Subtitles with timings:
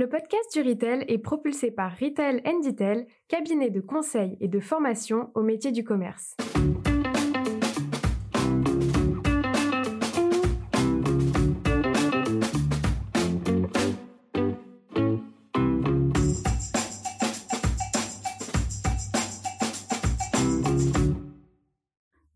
[0.00, 5.30] Le podcast du Retail est propulsé par Retail Detail, cabinet de conseil et de formation
[5.34, 6.38] au métier du commerce.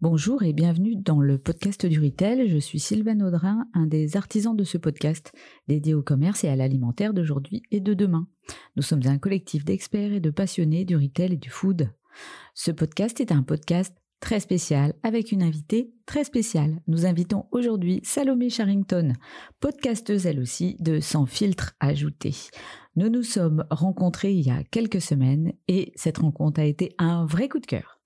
[0.07, 2.47] Bonjour et bienvenue dans le podcast du Retail.
[2.51, 5.33] Je suis Sylvain Audrin, un des artisans de ce podcast
[5.67, 8.29] dédié au commerce et à l'alimentaire d'aujourd'hui et de demain.
[8.77, 11.89] Nous sommes un collectif d'experts et de passionnés du retail et du food.
[12.53, 16.83] Ce podcast est un podcast très spécial avec une invitée très spéciale.
[16.87, 19.15] Nous invitons aujourd'hui Salomé Charrington,
[19.59, 22.35] podcasteuse elle aussi de Sans filtre ajouté.
[22.97, 27.25] Nous nous sommes rencontrés il y a quelques semaines et cette rencontre a été un
[27.25, 28.03] vrai coup de cœur.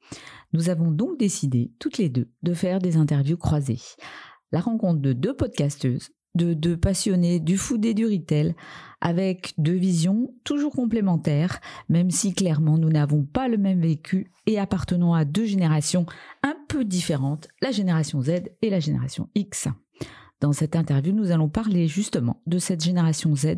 [0.52, 3.80] Nous avons donc décidé, toutes les deux, de faire des interviews croisées.
[4.50, 8.54] La rencontre de deux podcasteuses, de deux passionnés du food et du retail,
[9.00, 14.58] avec deux visions toujours complémentaires, même si clairement nous n'avons pas le même vécu et
[14.58, 16.06] appartenons à deux générations
[16.42, 19.68] un peu différentes, la génération Z et la génération X.
[20.40, 23.56] Dans cette interview, nous allons parler justement de cette génération Z,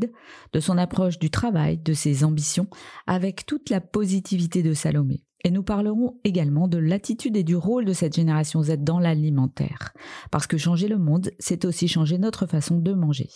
[0.52, 2.68] de son approche du travail, de ses ambitions,
[3.06, 5.22] avec toute la positivité de Salomé.
[5.42, 9.92] Et nous parlerons également de l'attitude et du rôle de cette génération Z dans l'alimentaire.
[10.30, 13.28] Parce que changer le monde, c'est aussi changer notre façon de manger.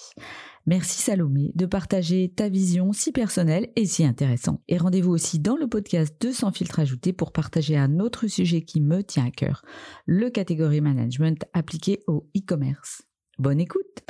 [0.67, 4.61] Merci Salomé de partager ta vision si personnelle et si intéressante.
[4.69, 8.63] Et rendez-vous aussi dans le podcast de Sans filtre ajouté pour partager un autre sujet
[8.63, 9.63] qui me tient à cœur,
[10.07, 13.03] le catégorie management appliqué au e-commerce.
[13.39, 14.05] Bonne écoute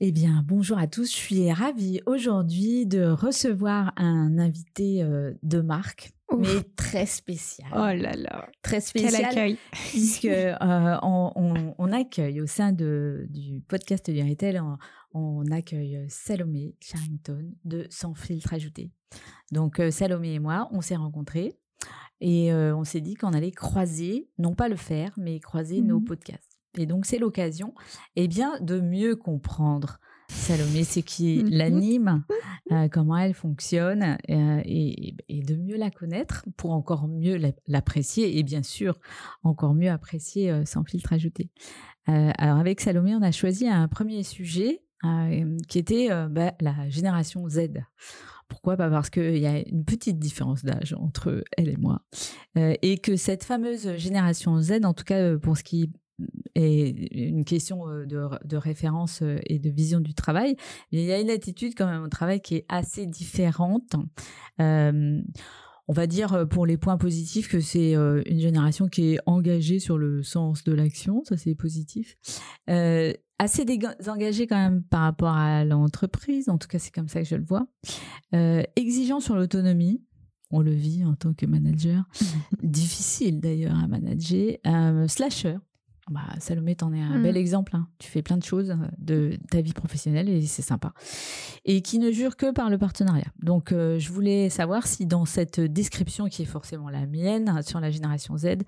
[0.00, 1.10] eh bien, bonjour à tous.
[1.10, 7.68] Je suis ravie aujourd'hui de recevoir un invité euh, de marque mais très spécial.
[7.72, 8.48] Oh là là.
[8.62, 9.12] Très spécial.
[9.12, 9.58] Quel accueil.
[9.72, 10.54] Puisque euh,
[11.02, 14.60] on, accueille au sein de, du podcast du Retail,
[15.14, 18.90] on, accueille Salomé Charrington de Sans filtre ajouté.
[19.52, 21.56] Donc euh, Salomé et moi, on s'est rencontrés
[22.20, 26.00] et euh, on s'est dit qu'on allait croiser, non pas le faire, mais croiser nos
[26.00, 26.47] mmh podcasts.
[26.76, 27.74] Et donc c'est l'occasion,
[28.16, 29.98] eh bien, de mieux comprendre
[30.30, 31.50] Salomé, c'est qui mhm.
[31.50, 32.24] l'anime,
[32.72, 38.42] euh, comment elle fonctionne euh, et, de mieux la connaître pour encore mieux l'apprécier et
[38.42, 38.98] bien sûr
[39.42, 41.50] encore mieux apprécier euh, sans filtre ajouté.
[42.06, 44.82] alors avec Salomé, on a choisi un premier sujet
[45.68, 47.68] qui était bah, la génération Z.
[48.48, 48.76] Pourquoi?
[48.76, 52.02] Bah, Parce qu'il y a une petite différence d'âge entre elle et moi.
[52.56, 55.92] et que cette fameuse génération Z, en tout cas pour ce qui
[56.54, 60.56] et une question euh, de, référence euh, et de vision du travail,
[60.90, 63.94] il y a une attitude quand même au travail qui est assez différente.
[64.60, 65.20] Euh,
[65.90, 69.96] on va dire pour les points positifs que c'est une génération qui est engagée sur
[69.96, 72.18] le sens de l'action, ça c'est positif.
[72.66, 77.26] assez désengagée quand même par rapport à l'entreprise, en tout cas c'est comme ça que
[77.26, 77.66] je le vois.
[78.76, 80.02] exigeant sur l'autonomie,
[80.50, 82.04] on le vit en tant que manager.
[82.62, 84.58] Difficile d'ailleurs à manager.
[85.08, 85.56] slasher,
[86.10, 87.38] bah, Salomé, t'en es un bel mmh.
[87.38, 87.76] exemple.
[87.76, 87.88] Hein.
[87.98, 90.92] Tu fais plein de choses euh, de ta vie professionnelle et c'est sympa.
[91.64, 93.32] Et qui ne jure que par le partenariat.
[93.42, 97.80] Donc, euh, je voulais savoir si dans cette description qui est forcément la mienne sur
[97.80, 98.58] la génération Z,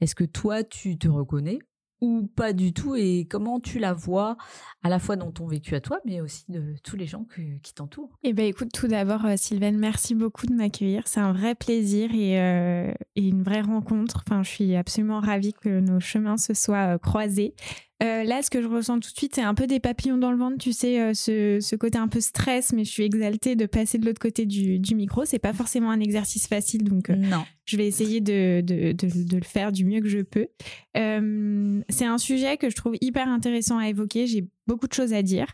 [0.00, 1.58] est-ce que toi, tu te reconnais
[2.00, 4.36] ou pas du tout et comment tu la vois
[4.82, 7.26] à la fois dans ton vécu à toi mais aussi de tous les gens
[7.62, 8.18] qui t'entourent.
[8.22, 11.02] Eh ben écoute tout d'abord euh, Sylvaine merci beaucoup de m'accueillir.
[11.06, 14.22] C'est un vrai plaisir et, euh, et, une vraie rencontre.
[14.26, 17.54] Enfin je suis absolument ravie que nos chemins se soient euh, croisés
[18.00, 20.30] euh, là, ce que je ressens tout de suite, c'est un peu des papillons dans
[20.30, 23.66] le ventre, tu sais, euh, ce, côté un peu stress, mais je suis exaltée de
[23.66, 25.24] passer de l'autre côté du, du micro.
[25.24, 27.44] C'est pas forcément un exercice facile, donc euh, non.
[27.64, 30.46] je vais essayer de, le faire du mieux que je peux.
[30.94, 34.28] c'est un sujet que je trouve hyper intéressant à évoquer.
[34.28, 35.48] J'ai beaucoup de choses à dire.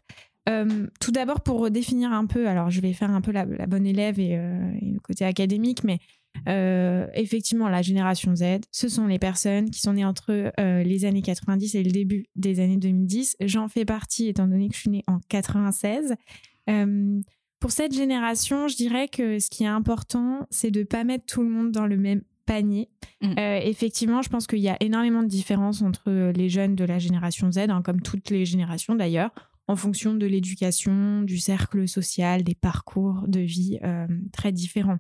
[0.47, 4.21] tout d'abord, pour définir un peu, alors je vais faire un peu la, bonne élève
[4.21, 5.99] et, et, le côté académique, mais
[6.49, 11.05] euh, effectivement, la génération Z, ce sont les personnes qui sont nées entre euh, les
[11.05, 13.37] années 90 et le début des années 2010.
[13.41, 16.15] J'en fais partie étant donné que je suis née en 96.
[16.69, 17.21] Euh,
[17.61, 21.25] pour cette génération, je dirais que ce qui est important, c'est de ne pas mettre
[21.25, 22.91] tout le monde dans le même panier.
[23.23, 23.39] Mm.
[23.39, 27.51] effectivement, je pense qu'il y a énormément de différences entre les jeunes de la génération
[27.51, 29.31] Z, hein, comme toutes les générations d'ailleurs,
[29.67, 33.79] en fonction de l'éducation, du cercle social, des parcours de vie
[34.31, 34.99] très différents.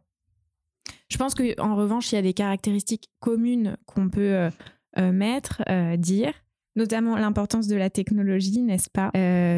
[1.09, 4.51] Je pense qu'en revanche, il y a des caractéristiques communes qu'on peut euh,
[4.99, 6.33] euh, mettre, euh, dire,
[6.77, 9.11] notamment l'importance de la technologie, n'est-ce pas?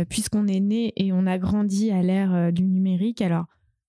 [0.06, 3.46] Puisqu'on est né et on a grandi à l'ère du numérique, alors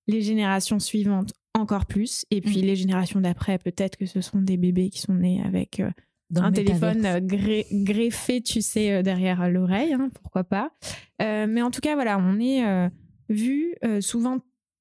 [0.08, 2.66] les générations suivantes encore plus, et puis mm.
[2.66, 5.82] les générations d'après, peut-être que ce sont des bébés qui sont nés avec
[6.36, 10.72] un téléphone greffé, tu sais, derrière l'oreille, hein, pourquoi pas.
[11.20, 12.90] mais en tout cas, voilà, on est
[13.28, 14.40] vus souvent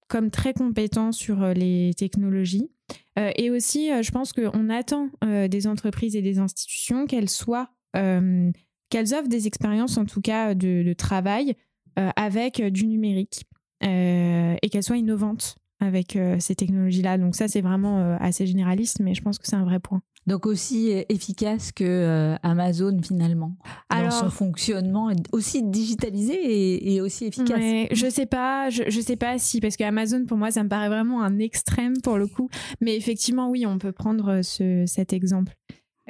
[0.09, 2.71] comme très compétents sur les technologies.
[3.17, 9.29] et aussi, je pense qu'on attend des entreprises et des institutions qu'elles soient, qu'elles offrent
[9.29, 11.57] des expériences, en tout cas, de, travail
[11.97, 13.45] avec du numérique
[13.81, 17.19] et qu'elles soient innovantes avec ces technologies-là.
[17.19, 20.03] Donc ça, c'est vraiment assez généraliste, mais je pense que c'est un vrai point.
[20.27, 23.57] Donc aussi efficace que euh, Amazon finalement.
[23.89, 27.89] Alors, son fonctionnement est aussi digitalisé et, aussi efficace.
[27.93, 30.69] je sais pas, je, je, sais pas si parce que Amazon pour moi ça me
[30.69, 32.49] paraît vraiment un extrême pour le coup,
[32.81, 35.55] mais effectivement oui on peut prendre ce, cet exemple.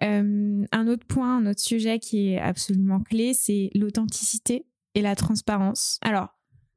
[0.02, 5.16] Euh, un autre point, un autre sujet qui est absolument clé, c'est l'authenticité et la
[5.16, 5.98] transparence.
[6.02, 6.35] Alors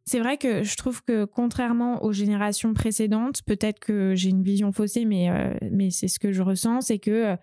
[0.09, 4.71] c'est vrai que je trouve que contrairement aux générations précédentes, peut-être que j'ai une vision
[4.71, 7.35] faussée, mais, euh, mais c'est ce que je ressens, c'est que euh,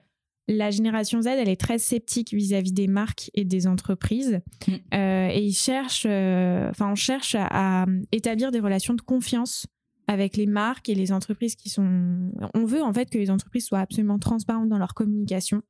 [0.48, 4.40] la génération Z, elle est très sceptique vis-à-vis des marques et des entreprises.
[4.66, 4.72] Mm.
[4.94, 9.66] Euh, et ils cherchent, enfin, on cherche à, établir des relations de confiance
[10.08, 12.32] avec les marques et les entreprises qui sont.
[12.54, 15.62] On veut en fait que les entreprises soient absolument transparentes dans leur communication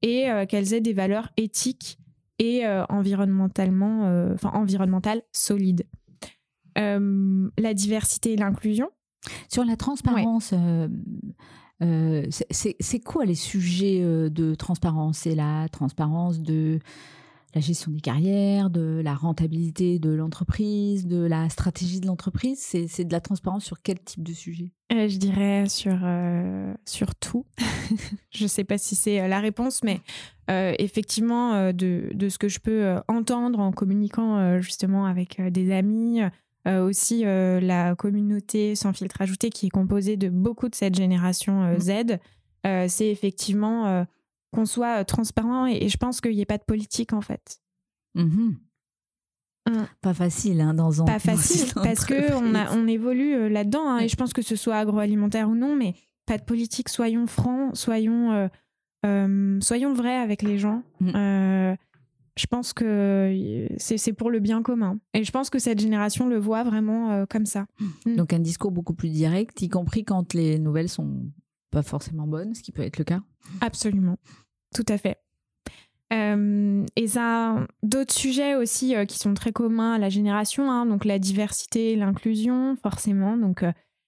[0.00, 1.98] et qu'elles aient des valeurs éthiques
[2.38, 5.84] et environnementalement, enfin environnementales solides.
[6.78, 8.90] Euh, la diversité et l'inclusion.
[9.48, 10.88] Sur la transparence, euh,
[11.82, 15.18] euh, c'est quoi les sujets de transparence?
[15.18, 16.78] C'est la transparence de
[17.54, 22.58] la gestion des carrières, de la rentabilité de l'entreprise, de la stratégie de l'entreprise?
[22.60, 24.72] C'est de la transparence sur quel type de sujet?
[24.90, 25.98] Je dirais sur,
[26.84, 27.44] sur tout.
[28.30, 30.00] je ne sais pas si c'est la réponse, mais
[30.78, 36.20] effectivement, de, de, ce que je peux entendre en communiquant justement avec des amis,
[36.76, 41.62] aussi euh, la communauté sans filtre ajouté qui est composée de beaucoup de cette génération
[41.64, 41.80] euh, mm.
[41.80, 44.06] Z, c'est effectivement
[44.52, 47.60] qu'on soit transparent et, je pense qu'il n'y ait pas de politique en fait.
[48.16, 48.54] Mm-hmm.
[49.70, 49.86] Mm.
[50.02, 53.98] Pas facile hein, dans un Pas facile parce que on, a, on évolue là-dedans hein,
[54.00, 55.94] et je pense que ce soit agroalimentaire ou non, mais
[56.26, 56.90] pas de politique.
[56.90, 58.50] Soyons francs, soyons
[59.62, 60.82] soyons vrais avec les gens.
[61.00, 61.76] Mm
[62.38, 64.98] je pense que c'est pour le bien commun.
[65.14, 67.66] Et je pense que cette génération le voit vraiment euh, comme ça.
[68.06, 68.16] Mm.
[68.16, 71.30] Donc un discours beaucoup plus direct, y compris quand les nouvelles sont
[71.70, 73.20] pas forcément bonnes, ce qui peut être le cas.
[73.60, 74.16] Absolument,
[74.74, 75.18] tout à fait.
[76.10, 80.86] Euh, et ça, d'autres sujets aussi euh, qui sont très communs à la génération, hein,
[80.86, 83.36] donc la diversité, l'inclusion, forcément.
[83.36, 83.62] Donc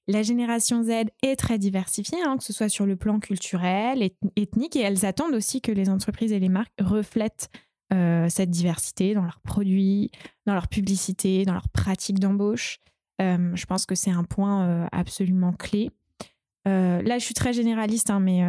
[0.09, 4.77] la génération Z est très diversifiée, hein, que ce soit sur le plan culturel, ethnique,
[4.77, 7.51] et elles attendent aussi que les entreprises et les marques reflètent
[7.93, 10.13] euh, cette diversité dans leurs produits,
[10.47, 12.79] dans leur publicité, dans leurs pratiques d'embauche.
[13.21, 15.91] Euh, je pense que c'est un point euh, absolument clé.
[16.67, 18.43] là, je suis très généraliste, hein, mais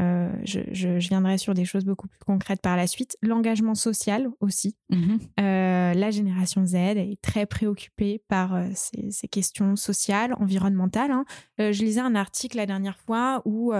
[0.43, 3.17] je, je, viendrai sur des choses beaucoup plus concrètes par la suite.
[3.23, 4.75] L'engagement social aussi.
[4.91, 5.19] Mhm.
[5.37, 11.11] la génération Z est très préoccupée par ces, questions sociales, environnementales.
[11.11, 11.25] Hein.
[11.57, 13.73] je lisais un article la dernière fois où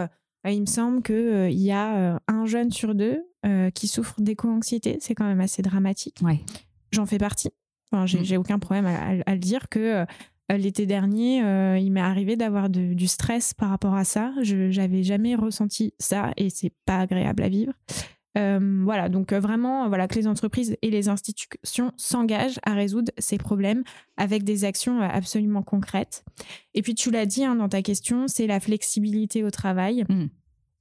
[0.43, 4.97] il me semble qu'il y a un jeune sur deux euh, qui souffrent d'éco-anxiété.
[5.01, 6.19] C'est quand même assez dramatique.
[6.21, 6.41] Ouais.
[6.91, 7.49] J'en fais partie.
[7.91, 8.39] Enfin, j'ai, mm.
[8.39, 10.05] aucun problème à, le dire que euh,
[10.57, 14.31] l'été dernier, euh, il m'est arrivé d'avoir du stress par rapport à ça.
[14.43, 17.73] Je n'avais jamais ressenti ça et c'est pas agréable à vivre.
[18.35, 23.83] voilà, donc vraiment, voilà que les entreprises et les institutions s'engagent à résoudre ces problèmes
[24.17, 26.23] avec des actions absolument concrètes.
[26.75, 30.27] Et puis tu l'as dit hein, dans ta question, c'est la flexibilité au travail, mm.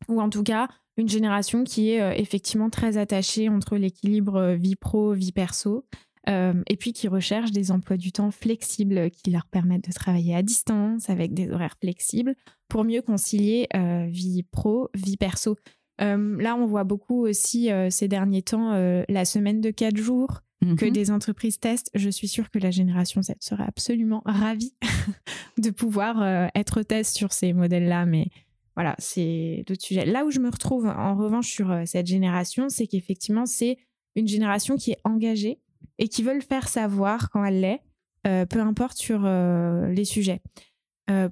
[0.09, 0.69] ou en tout cas
[1.01, 5.87] une génération qui est euh, effectivement très attachée entre l'équilibre euh, vie pro, vie perso,
[6.29, 10.37] euh, et puis qui recherche des emplois du temps flexibles qui leur permettent de travailler
[10.37, 12.35] à distance avec des horaires flexibles
[12.69, 13.67] pour mieux concilier
[14.09, 15.57] vie pro, vie perso.
[15.99, 20.93] là, on voit beaucoup aussi ces derniers temps la semaine de quatre jours que mhm.
[20.93, 21.91] des entreprises testent.
[21.95, 24.75] Je suis sûre que la génération Z serait absolument ravie
[25.59, 28.29] de pouvoir être test sur ces modèles-là, mais
[28.77, 30.07] voilà, c'est d'autres sujets.
[30.07, 33.79] Là où je me retrouve en revanche sur euh, cette génération, c'est qu'effectivement, c'est
[34.17, 35.59] une génération qui est engagée
[35.99, 37.81] et qui veut le faire savoir quand elle l'est,
[38.27, 40.41] euh, peu importe sur euh, les sujets.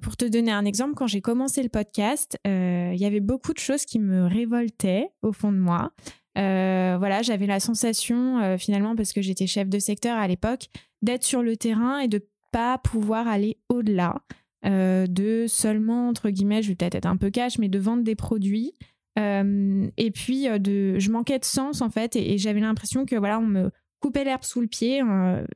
[0.01, 3.59] pour te donner un exemple, quand j'ai commencé le podcast, il y avait beaucoup de
[3.59, 5.93] choses qui me révoltaient au fond de moi.
[6.35, 10.67] voilà, j'avais la sensation, finalement, parce que j'étais chef de secteur à l'époque,
[11.01, 14.21] d'être sur le terrain et de pas pouvoir aller au-delà.
[14.65, 18.03] Euh, de seulement, entre guillemets, je vais peut-être être un peu cash, mais de vendre
[18.03, 18.73] des produits.
[19.17, 23.15] Euh, et puis, euh, de, je manquais de sens, en fait, et, j'avais l'impression que,
[23.15, 25.01] voilà, on me coupait l'herbe sous le pied.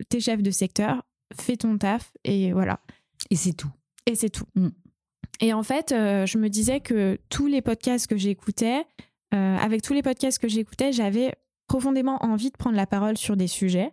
[0.10, 1.04] T'es chef de secteur,
[1.40, 2.80] fais ton taf, et voilà.
[3.30, 3.72] Et c'est tout.
[4.06, 4.46] Et c'est tout.
[4.56, 4.70] Mm.
[5.42, 8.86] Et en fait, je me disais que tous les podcasts que j'écoutais,
[9.32, 11.34] avec tous les podcasts que j'écoutais, j'avais
[11.68, 13.92] profondément envie de prendre la parole sur des sujets,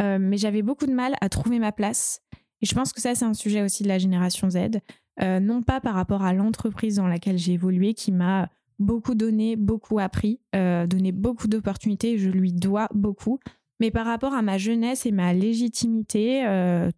[0.00, 2.22] mais j'avais beaucoup de mal à trouver ma place
[2.62, 4.80] Et je pense que ça, c'est un sujet aussi de la génération Z.
[5.20, 8.48] non pas par rapport à l'entreprise dans laquelle j'ai évolué, qui m'a
[8.78, 13.38] beaucoup donné, beaucoup appris, donné beaucoup d'opportunités, je lui dois beaucoup.
[13.80, 16.44] Mais par rapport à ma jeunesse et ma légitimité,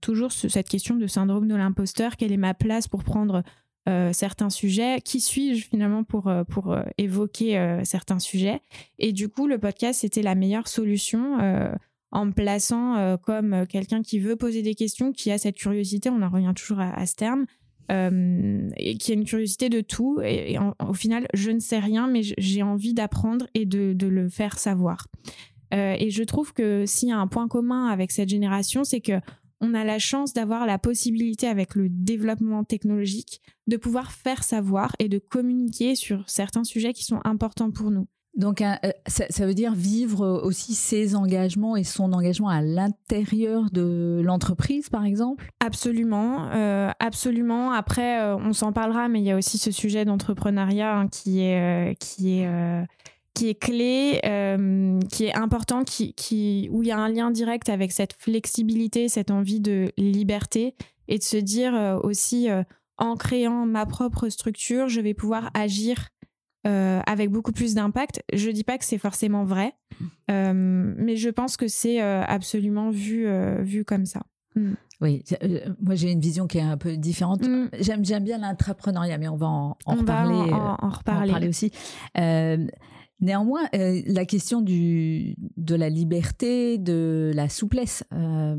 [0.01, 3.43] toujours cette question de syndrome de l'imposteur, quelle est ma place pour prendre
[3.89, 5.01] euh, certains sujets.
[5.01, 8.61] Qui suis-je finalement pour, euh, pour euh, évoquer certains sujets
[8.99, 11.39] Et du coup, le podcast, c'était la meilleure solution
[12.13, 16.23] en me plaçant comme quelqu'un qui veut poser des questions, qui a cette curiosité, on
[16.23, 17.47] en revient toujours à, ce terme,
[17.91, 20.21] et qui a une curiosité de tout.
[20.23, 24.29] Et, au final, je ne sais rien, mais j'ai envie d'apprendre et de, de, le
[24.29, 25.09] faire savoir.
[25.73, 29.21] et je trouve que s'il y a un point commun avec cette génération, c'est que
[29.63, 34.95] on a la chance d'avoir la possibilité avec le développement technologique de pouvoir faire savoir
[34.99, 38.09] et de communiquer sur certains sujets qui sont importants pour nous.
[38.35, 38.75] Donc euh,
[39.07, 45.05] ça, veut dire vivre aussi ses engagements et son engagement à l'intérieur de l'entreprise, par
[45.05, 45.51] exemple?
[45.61, 47.73] Absolument, euh, absolument.
[47.73, 51.41] Après, euh, on s'en parlera, mais il y a aussi ce sujet d'entrepreneuriat hein, qui
[51.41, 52.87] est qui est
[53.35, 54.21] qui est clé,
[55.11, 59.09] qui est important, qui, qui, où il y a un lien direct avec cette flexibilité,
[59.09, 60.75] cette envie de liberté
[61.09, 62.49] et de se dire aussi,
[62.99, 66.09] en créant ma propre structure, je vais pouvoir agir
[66.65, 68.23] avec beaucoup plus d'impact.
[68.33, 69.75] Je ne dis pas que c'est forcément vrai,
[70.29, 73.27] mais je pense que c'est absolument vu,
[73.63, 74.23] vu comme ça.
[74.55, 74.73] Mm.
[75.01, 75.25] Oui,
[75.81, 77.47] moi j'ai une vision qui est un peu différente.
[77.47, 77.69] Mm.
[77.81, 81.31] J'aime, j'aime bien l'intrapreneuriat, mais on va en, reparler, en, en, reparler.
[81.31, 81.49] en, reparler.
[81.49, 81.73] aussi.
[83.23, 88.57] Néanmoins, euh, la question du, de la liberté, de la souplesse, euh,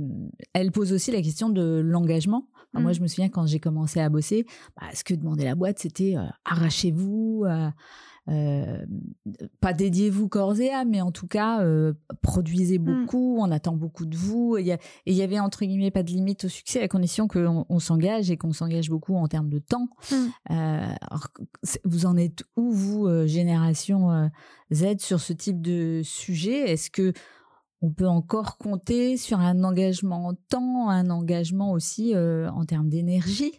[0.53, 2.47] elle pose aussi la question de l'engagement.
[2.73, 2.93] Moi, mmh.
[2.95, 4.45] je me souviens quand j'ai commencé à bosser,
[4.79, 7.45] bah, ce que demandait la boîte, c'était euh, arrachez-vous,
[8.29, 8.77] euh,
[9.59, 12.83] pas dédiez-vous corps et âme, mais en tout cas, euh, produisez mmh.
[12.83, 14.57] beaucoup, on attend beaucoup de vous.
[14.57, 17.79] Et il y, avait, entre guillemets, pas de limite au succès, à condition qu'on on,
[17.79, 19.89] s'engage et qu'on s'engage beaucoup en termes de temps.
[20.11, 20.15] Mmh.
[20.51, 20.93] Euh,
[21.83, 24.29] vous en êtes où, vous, génération
[24.71, 26.71] Z, sur ce type de sujet?
[26.71, 27.13] Est-ce que
[27.83, 33.51] on peut encore compter sur un engagement en temps, un engagement aussi en termes d'énergie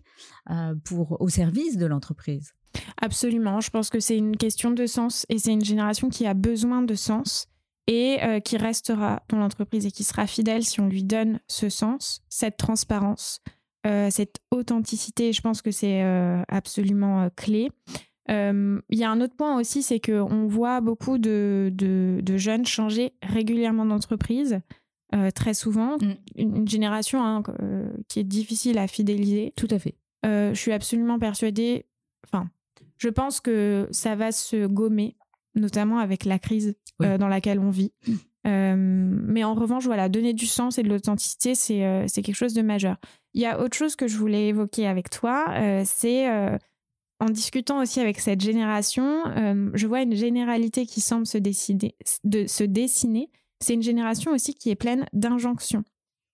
[0.83, 2.55] pour au service de l'entreprise
[3.01, 6.35] Absolument, je pense que c'est une question de sens et c'est une génération qui a
[6.35, 7.47] besoin de sens
[7.87, 11.69] et euh, qui restera dans l'entreprise et qui sera fidèle si on lui donne ce
[11.69, 13.41] sens, cette transparence,
[13.87, 15.33] euh, cette authenticité.
[15.33, 17.71] Je pense que c'est euh, absolument clé.
[18.29, 23.13] Il y a un autre point aussi, c'est qu'on voit beaucoup de, de, jeunes changer
[23.23, 24.61] régulièrement d'entreprise.
[25.35, 26.15] très souvent, mm.
[26.37, 27.43] une, génération hein,
[28.09, 29.53] qui est difficile à fidéliser.
[29.57, 29.97] Tout à fait.
[30.25, 31.87] je suis absolument persuadée,
[32.27, 32.49] enfin,
[32.99, 35.17] je pense que ça va se gommer,
[35.55, 37.93] notamment avec la crise euh, dans laquelle on vit.
[38.07, 38.13] Mm.
[38.47, 42.37] Euh, mais en revanche, voilà, donner du sens et de l'authenticité, c'est euh, c'est quelque
[42.37, 42.97] chose de majeur.
[43.33, 45.47] Il y a autre chose que je voulais évoquer avec toi,
[45.85, 46.27] c'est
[47.21, 49.23] en discutant aussi avec cette génération,
[49.73, 51.95] je vois une généralité qui semble se, décider,
[52.25, 53.31] de, se dessiner.
[53.61, 55.85] C'est une génération aussi qui est pleine d'injonctions.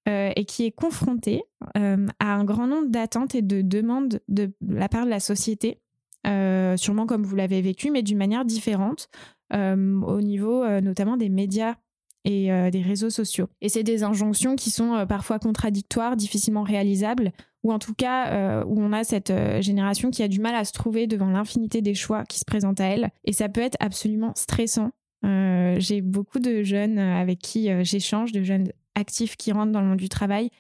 [0.07, 1.43] et qui est confrontée
[1.75, 5.81] à un grand nombre d'attentes et de demandes de la part de la société
[6.27, 9.09] euh, sûrement comme vous l'avez vécu, mais d'une manière différente,
[9.53, 11.77] euh, au niveau euh, notamment des médias
[12.25, 13.49] et des réseaux sociaux.
[13.61, 18.81] Et c'est des injonctions qui sont parfois contradictoires, difficilement réalisables, ou en tout cas où
[18.81, 22.25] on a cette génération qui a du mal à se trouver devant l'infinité des choix
[22.25, 23.11] qui se présentent à elle.
[23.25, 24.91] Et ça peut être absolument stressant.
[25.23, 29.99] J'ai beaucoup de jeunes avec qui j'échange, de jeunes actifs qui rentrent dans le monde
[29.99, 30.51] du travail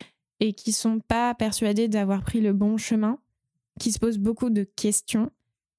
[0.40, 3.18] et qui sont pas persuadés d'avoir pris le bon chemin,
[3.78, 5.30] qui se posent beaucoup de questions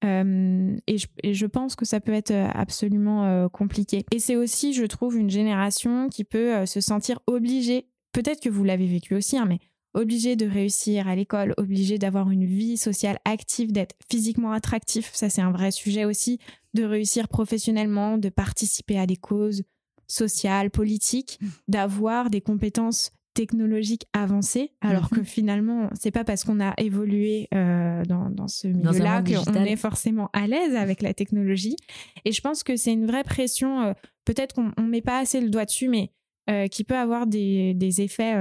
[0.04, 4.04] euh, et, je, pense que ça peut être euh, absolument euh, compliqué.
[4.12, 8.64] Et c'est aussi, je trouve, une génération qui peut se sentir obligée, peut-être que vous
[8.64, 9.58] l'avez vécu aussi, hein, mais
[9.94, 15.10] obligée de réussir à l'école, obligée d'avoir une vie sociale active, d'être physiquement attractif.
[15.12, 16.38] Ça, c'est un vrai sujet aussi,
[16.74, 19.62] de réussir professionnellement, de participer à des causes
[20.08, 21.46] sociales, politiques, mmh.
[21.68, 25.24] d'avoir des compétences technologique avancée, alors que mhm.
[25.24, 30.28] finalement, c'est pas parce qu'on a évolué euh, dans, dans, ce milieu-là qu'on est forcément
[30.32, 31.76] à l'aise avec la technologie.
[32.24, 33.92] Et je pense que c'est une vraie pression, euh,
[34.24, 36.10] peut-être qu'on ne met pas assez le doigt dessus, mais
[36.50, 38.34] euh, qui peut avoir des, des effets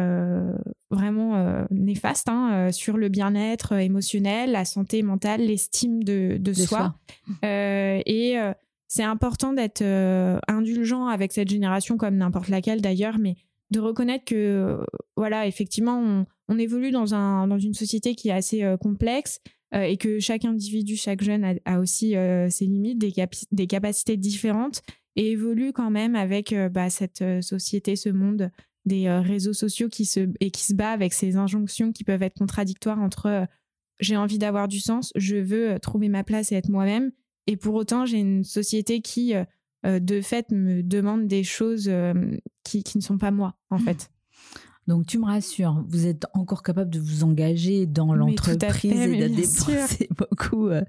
[0.89, 6.95] vraiment néfastes hein, sur le bien-être émotionnel, la santé mentale, l'estime de, de, soi.
[7.43, 8.37] et
[8.87, 9.83] c'est important d'être
[10.47, 13.35] indulgent avec cette génération comme n'importe laquelle d'ailleurs, mais
[13.71, 14.83] de reconnaître que, euh,
[15.15, 19.39] voilà, effectivement, on, évolue dans, un, dans une société qui est assez euh, complexe
[19.73, 22.13] euh, et que chaque individu, chaque jeune a, aussi
[22.49, 24.81] ses limites, des, capacités différentes
[25.15, 28.51] et évolue quand même avec bah, cette société, ce monde
[28.85, 32.37] des réseaux sociaux qui se, et qui se bat avec ces injonctions qui peuvent être
[32.37, 33.47] contradictoires entre
[33.99, 37.11] j'ai envie d'avoir du sens, je veux trouver ma place et être moi-même,
[37.45, 39.35] et pour autant j'ai une société qui,
[39.83, 41.91] de fait, me demande des choses
[42.63, 43.81] qui, qui, ne sont pas moi, en mmh.
[43.81, 44.11] fait.
[44.87, 49.27] Donc tu me rassures, vous êtes encore capable de vous engager dans l'entreprise et de
[49.27, 50.81] dépenser beaucoup euh,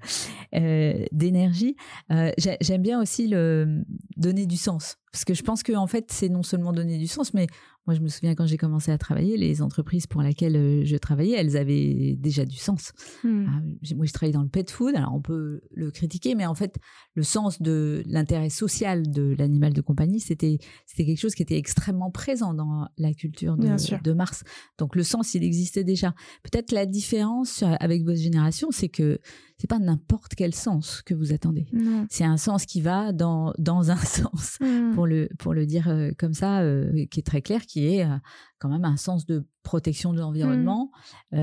[0.55, 1.75] euh, d'énergie.
[2.11, 3.83] Euh, j'aime bien aussi le
[4.17, 7.07] donner du sens, parce que je pense que en fait c'est non seulement donner du
[7.07, 7.47] sens, mais
[7.85, 10.95] moi, je me souviens quand j'ai commencé à travailler, les entreprises pour lesquelles euh, je
[10.95, 12.93] travaillais, elles avaient déjà du sens.
[13.23, 13.45] Hmm.
[13.47, 16.55] Ah, moi, je travaillais dans le pet food, alors on peut le critiquer, mais en
[16.55, 16.77] fait,
[17.15, 21.57] le sens de l'intérêt social de l'animal de compagnie, c'était c'était quelque chose qui était
[21.57, 24.43] extrêmement présent dans la culture de, de Mars.
[24.77, 26.13] Donc le sens, il existait déjà.
[26.43, 29.19] Peut-être la différence avec votre génération, c'est que
[29.63, 31.65] c'est pas n'importe quel sens que vous attendez.
[32.09, 34.93] C'est un sens qui va dans, dans un sens, mmh.
[34.93, 38.05] pour, le, pour le dire euh, comme ça, euh, qui est très clair, qui est
[38.05, 38.17] euh,
[38.59, 40.91] quand même un sens de protection de l'environnement
[41.31, 41.37] mmh.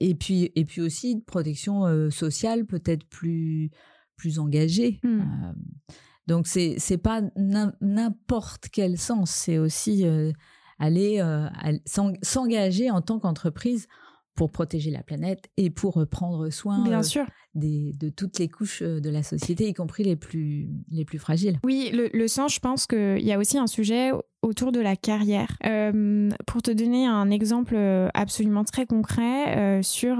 [0.00, 3.70] et, puis, et puis aussi de protection sociale peut-être plus,
[4.16, 5.00] plus engagée.
[5.02, 5.22] Mmh.
[6.26, 7.22] donc c'est c'est pas
[7.80, 10.04] n'importe quel sens, c'est aussi
[10.78, 11.22] aller
[12.22, 13.86] s'engager en tant qu'entreprise
[14.34, 17.24] pour protéger la planète et pour prendre soin Bien euh, sûr.
[17.54, 21.18] Des, de toutes les couches euh, de la société, y compris les plus, les plus
[21.18, 21.58] fragiles.
[21.62, 24.10] Oui, le, sens, je pense qu'il y a aussi un sujet
[24.42, 25.56] autour de la carrière.
[25.64, 27.76] Euh, pour te donner un exemple
[28.14, 30.16] absolument très concret sur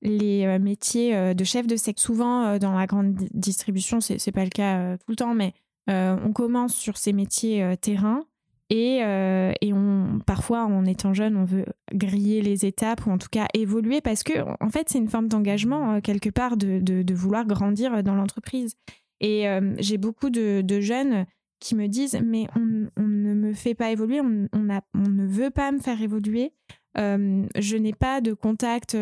[0.00, 4.96] les métiers de chef de secte, souvent dans la grande distribution, c'est pas le cas
[4.96, 5.54] tout le temps, mais
[5.88, 8.24] on commence sur ces métiers terrain
[8.74, 13.18] et, euh, et on, parfois, en étant jeune, on veut griller les étapes ou en
[13.18, 14.32] tout cas évoluer parce que,
[14.64, 18.74] en fait, c'est une forme d'engagement, euh, quelque part, de, vouloir grandir dans l'entreprise.
[19.20, 21.26] Et euh, j'ai beaucoup de, jeunes
[21.60, 25.78] qui me disent Mais on, ne me fait pas évoluer, on ne veut pas me
[25.78, 26.54] faire évoluer.
[26.96, 28.96] je n'ai pas de contact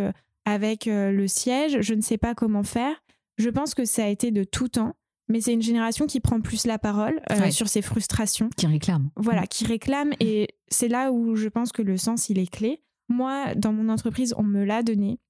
[0.46, 3.04] avec le siège, je ne sais pas comment faire.
[3.38, 4.96] Je pense que ça a été de tout temps
[5.31, 8.51] mais c'est une génération qui prend plus la parole euh, sur ses frustrations.
[8.57, 9.11] Qui réclame.
[9.16, 10.12] Voilà, qui réclame.
[10.19, 12.83] Et c'est là où je pense que le sens, il est clé.
[13.09, 15.21] Moi, dans mon entreprise, on me l'a donné.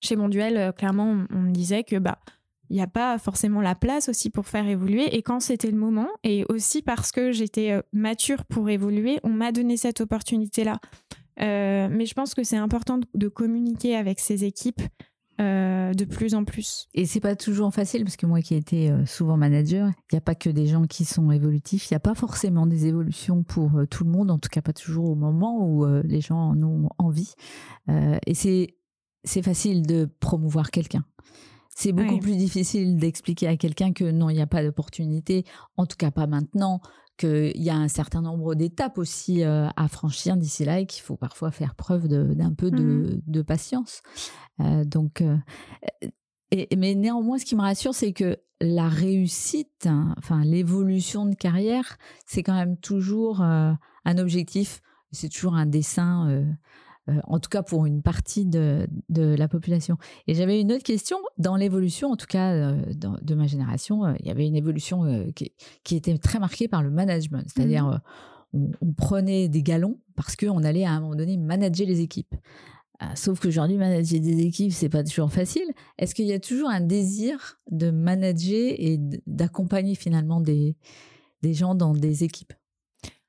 [0.00, 2.18] Chez Monduel, euh, clairement, on, me disait que bah
[2.70, 5.16] il n'y a pas forcément la place aussi pour faire évoluer.
[5.16, 9.30] Et quand c'était le moment, et aussi parce que j'étais euh, mature pour évoluer, on
[9.30, 10.78] m'a donné cette opportunité-là.
[11.38, 14.82] mais je pense que c'est important de communiquer avec ses équipes
[15.40, 16.88] euh, de plus en plus.
[16.94, 20.14] Et c'est pas toujours facile parce que moi qui ai été euh, souvent manager, il
[20.14, 22.86] n'y a pas que des gens qui sont évolutifs, il n'y a pas forcément des
[22.86, 26.20] évolutions pour euh, tout le monde, en tout cas pas toujours au moment où les
[26.20, 27.34] gens en ont envie.
[27.88, 28.76] et c'est
[29.24, 31.04] c'est facile de promouvoir quelqu'un.
[31.76, 35.44] C'est beaucoup plus difficile d'expliquer à quelqu'un que non, il n'y a pas d'opportunité,
[35.76, 36.80] en tout cas pas maintenant,
[37.16, 41.02] qu'il y a un certain nombre d'étapes aussi euh, à franchir d'ici là et qu'il
[41.02, 43.44] faut parfois faire preuve d'un peu de, mmh.
[43.44, 44.02] patience.
[44.60, 45.36] Euh, donc, euh,
[46.50, 51.34] et, mais néanmoins, ce qui me rassure, c'est que la réussite, hein, enfin l'évolution de
[51.34, 53.78] carrière, c'est quand même toujours un
[54.18, 54.80] objectif.
[55.10, 56.44] C'est toujours un dessin
[57.10, 59.96] euh, en tout cas pour une partie de, la population.
[60.26, 61.18] Et j'avais une autre question.
[61.36, 65.26] Dans l'évolution, en tout cas euh, de ma génération, euh, il y avait une évolution
[65.34, 65.52] qui,
[65.96, 67.44] était très marquée par le management.
[67.46, 68.00] C'est-à-dire,
[68.52, 68.70] mmh.
[68.80, 72.34] on, prenait des galons parce qu'on allait à un moment donné manager les équipes.
[73.16, 75.66] Sauf qu'aujourd'hui, manager des équipes, c'est pas toujours facile.
[75.98, 80.76] Est-ce qu'il y a toujours un désir de manager et d'accompagner finalement des,
[81.42, 82.54] des gens dans des équipes?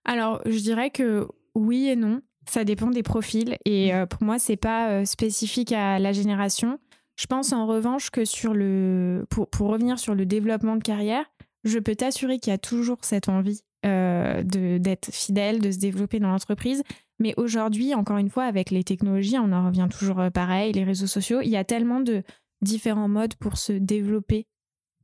[0.05, 2.21] Alors, je dirais que oui et non.
[2.47, 3.95] Ça dépend des profils et mmh.
[3.95, 6.79] euh, pour moi, c'est pas euh, spécifique à la génération.
[7.15, 11.25] Je pense en revanche que sur le, pour, pour revenir sur le développement de carrière,
[11.63, 16.19] je peux t'assurer qu'il y a toujours cette envie euh, d'être fidèle, de se développer
[16.19, 16.83] dans l'entreprise.
[17.19, 21.07] Mais aujourd'hui, encore une fois, avec les technologies, on en revient toujours pareil, les réseaux
[21.07, 22.23] sociaux, il y a tellement de
[22.61, 24.47] différents modes pour se développer.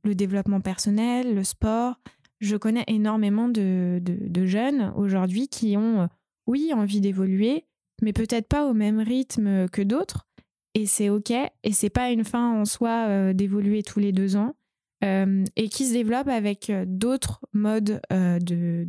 [0.04, 1.94] Le développement personnel, le sport.
[2.40, 6.08] Je connais énormément de, de, de jeunes aujourd'hui qui ont
[6.52, 7.64] oui, envie d'évoluer,
[8.02, 10.26] mais peut-être pas au même rythme que d'autres.
[10.74, 11.30] Et c'est OK.
[11.30, 14.54] Et c'est pas une fin en soi euh, d'évoluer tous les deux ans.
[15.02, 18.86] Euh, et qui se développe avec euh, d'autres modes de,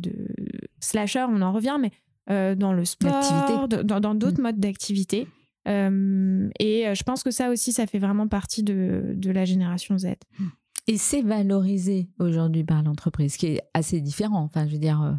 [0.78, 1.90] slasher, on en revient, mais
[2.56, 4.42] dans le sport, dans d'autres mmh.
[4.42, 5.26] modes d'activité.
[5.66, 5.72] et
[6.94, 10.14] je pense que ça aussi, ça fait vraiment partie de, de la génération Z.
[10.86, 14.42] Et c'est valorisé aujourd'hui par l'entreprise, ce qui est assez différent.
[14.42, 15.18] Enfin, je veux dire,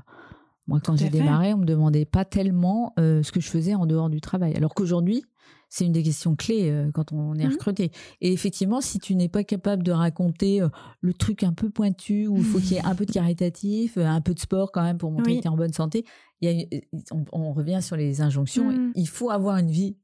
[0.68, 3.86] moi, quand j'ai démarré, on me demandait pas tellement euh, ce que je faisais en
[3.86, 4.56] dehors du travail.
[4.56, 5.24] Alors qu'aujourd'hui,
[5.70, 7.92] c'est une des questions clés euh, quand on est mmh recruté.
[8.22, 10.70] Et effectivement, si tu n'es pas capable de raconter euh,
[11.02, 13.98] le truc un peu pointu, où il faut qu'il y ait un peu de caritatif,
[13.98, 16.04] un peu de sport quand même pour montrer que tu es en bonne santé,
[16.42, 18.72] il il y a, on, on, revient sur les injonctions.
[18.72, 18.92] Mm.
[18.96, 19.98] Il faut avoir une vie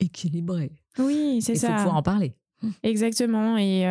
[0.00, 0.72] équilibrée.
[0.98, 1.68] Oui, c'est Il ça.
[1.68, 2.34] faut pouvoir en parler.
[2.82, 3.56] Exactement.
[3.58, 3.82] Et,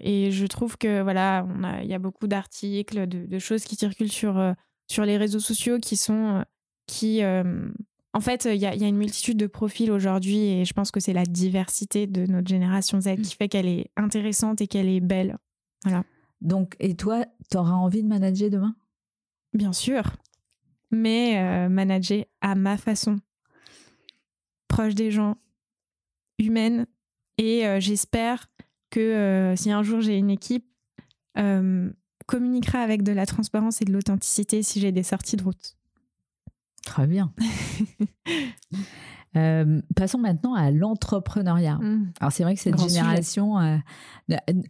[0.00, 1.46] et je trouve que voilà,
[1.82, 4.54] il y a beaucoup d'articles, de, de choses qui circulent sur,
[4.88, 6.38] sur les réseaux sociaux qui sont.
[6.38, 6.42] euh,
[6.86, 7.70] qui, euh,
[8.12, 11.00] en fait, il y y a une multitude de profils aujourd'hui et je pense que
[11.00, 15.00] c'est la diversité de notre génération Z qui fait qu'elle est intéressante et qu'elle est
[15.00, 15.38] belle.
[16.40, 18.74] Donc, et toi, tu auras envie de manager demain?
[19.54, 20.02] Bien sûr.
[20.90, 23.20] Mais euh, manager à ma façon.
[24.68, 25.36] Proche des gens,
[26.38, 26.86] humaine.
[27.38, 28.50] Et euh, j'espère
[28.90, 30.66] que si un jour j'ai une équipe,
[31.38, 31.90] euh,
[32.26, 35.76] communiquera avec de la transparence et de l'authenticité si j'ai des sorties de route.
[36.84, 37.32] Très bien.
[39.34, 41.78] Euh, passons maintenant à l'entrepreneuriat.
[42.20, 43.78] Alors c'est vrai que cette Grand génération, euh,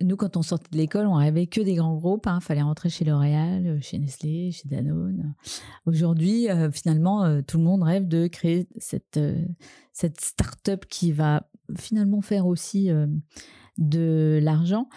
[0.01, 2.29] nous quand on sortait de l'école, on rêvait que des grands groupes.
[2.33, 5.35] Il fallait rentrer chez L'Oréal, euh, chez Nestlé, chez Danone.
[5.85, 9.19] Aujourd'hui, euh, finalement, tout le monde rêve de créer cette,
[9.93, 12.89] cette start-up qui va finalement faire aussi
[13.79, 14.89] de l'argent.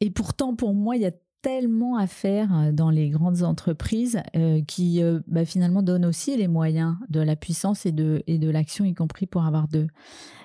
[0.00, 1.12] Et pourtant, pour moi, il y a
[1.42, 6.36] tellement à faire euh, dans les grandes entreprises euh, qui euh, bah, finalement donnent aussi
[6.36, 9.88] les moyens de la puissance et de, et de l'action, y compris pour avoir de,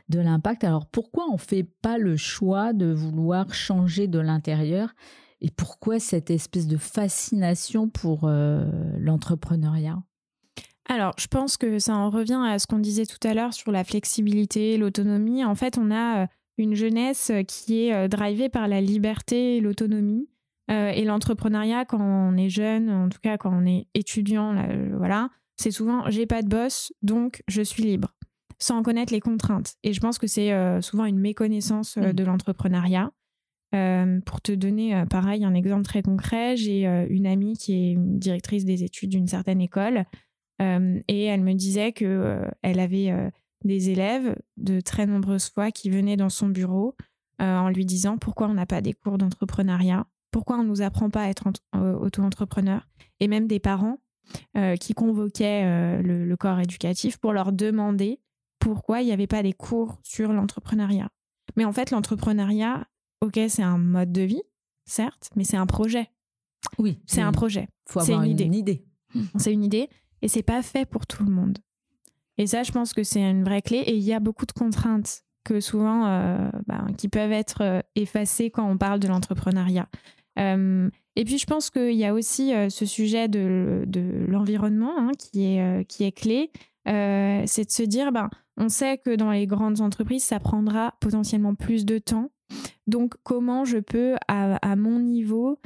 [0.10, 0.64] de l'impact.
[0.64, 4.94] Alors pourquoi on ne fait pas le choix de vouloir changer de l'intérieur?
[5.40, 10.02] Et pourquoi cette espèce de fascination pour l'entrepreneuriat?
[10.90, 13.72] Alors, je pense que ça en revient à ce qu'on disait tout à l'heure sur
[13.72, 15.46] la flexibilité, l'autonomie.
[15.46, 20.28] En fait, on a une jeunesse qui est drivée par la liberté et l'autonomie.
[20.70, 24.68] Euh, et l'entrepreneuriat, quand on est jeune, en tout cas quand on est étudiant, là,
[24.70, 28.14] euh, voilà, c'est souvent j'ai pas de boss, donc je suis libre,
[28.60, 29.76] sans connaître les contraintes.
[29.84, 32.14] Et je pense que c'est euh, souvent une méconnaissance euh, Mm.
[32.14, 33.12] de l'entrepreneuriat.
[34.26, 38.64] Pour te donner, pareil, un exemple très concret, j'ai une amie qui est une directrice
[38.64, 40.06] des études d'une certaine école
[40.60, 43.14] et elle me disait que elle avait
[43.66, 46.96] des élèves de très nombreuses fois qui venaient dans son bureau
[47.40, 51.10] en lui disant pourquoi on n'a pas des cours d'entrepreneuriat, pourquoi on ne nous apprend
[51.10, 52.88] pas à être euh, auto-entrepreneur,
[53.20, 53.98] et même des parents
[54.58, 58.20] euh, qui convoquaient euh, le, le corps éducatif pour leur demander
[58.60, 61.10] pourquoi il n'y avait pas des cours sur l'entrepreneuriat.
[61.56, 62.88] Mais en fait, l'entrepreneuriat,
[63.22, 64.42] ok, c'est un mode de vie,
[64.86, 66.10] certes, mais c'est un projet.
[66.78, 67.70] Oui, C'est un projet.
[67.88, 68.58] faut c'est avoir une une, idée.
[68.58, 68.86] idée.
[69.38, 69.90] C'est une idée
[70.22, 71.60] et c'est pas fait pour tout le monde.
[72.38, 73.78] Et ça, je pense que c'est une vraie clé.
[73.78, 77.82] Et il y a beaucoup de contraintes que souvent, euh, ben, qui peuvent être euh,
[77.96, 79.88] effacées quand on parle de l'entrepreneuriat.
[80.38, 83.86] Euh, et puis, je pense qu'il y a aussi ce sujet de,
[84.28, 86.52] l'environnement hein, qui, est, clé.
[86.86, 91.56] C'est de se dire, ben, on sait que dans les grandes entreprises, ça prendra potentiellement
[91.56, 92.30] plus de temps.
[92.86, 95.60] Donc, comment je peux, à, mon niveau,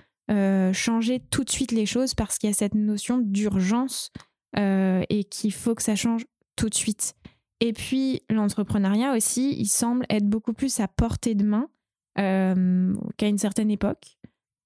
[0.72, 4.14] changer tout de suite les choses parce qu'il y a cette notion d'urgence
[4.56, 7.14] et qu'il faut que ça change tout de suite.
[7.62, 11.68] Et puis l'entrepreneuriat aussi, il semble être beaucoup plus à portée de main
[12.20, 14.18] euh, qu'à une certaine époque.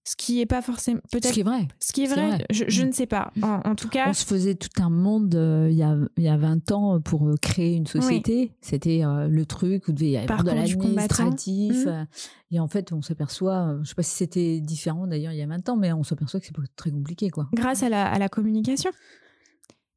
[0.08, 1.68] Ce qui est pas forcément Ce qui est vrai.
[1.80, 2.46] ce qui est vrai, vrai.
[2.52, 2.88] Je, je Mm.
[2.88, 3.32] ne sais pas.
[3.42, 6.24] En, en tout cas, On se faisait tout un monde euh, il y, a, il
[6.24, 8.52] y a 20 ans pour euh, créer une société.
[8.62, 11.88] C'était euh, le truc où il devait y avoir de l'administratif.
[11.88, 12.04] Euh,
[12.52, 15.48] Et en fait, on s'aperçoit, je sais pas si c'était différent d'ailleurs il y a
[15.48, 17.30] 20 ans, mais on s'aperçoit que c'est très compliqué.
[17.32, 17.50] quoi.
[17.54, 18.92] grâce à la, à la communication.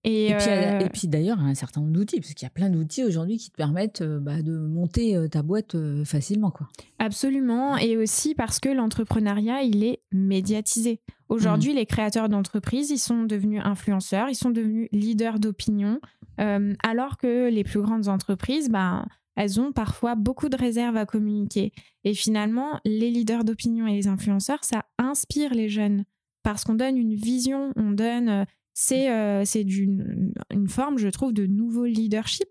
[0.05, 2.51] Et, Et, puis, euh, et puis d'ailleurs, un certain nombre d'outils, parce qu'il y a
[2.51, 6.53] plein d'outils aujourd'hui qui te permettent euh, bah, de monter euh, ta boîte euh, facilement.
[6.53, 6.69] Quoi.
[7.01, 11.01] Absolument, et aussi parce que l'entrepreneuriat, il est médiatisé.
[11.29, 16.01] Aujourd'hui, les créateurs d'entreprises, ils sont devenus influenceurs, ils sont devenus leaders d'opinion,
[16.41, 19.05] euh, alors que les plus grandes entreprises, ben,
[19.37, 21.73] elles ont parfois beaucoup de réserves à communiquer.
[22.05, 26.05] Et finalement, les leaders d'opinion et les influenceurs, ça inspire les jeunes,
[26.45, 28.47] parce qu'on donne une vision, on donne...
[28.81, 32.49] c'est euh, d'une une forme, je trouve, de nouveau leadership.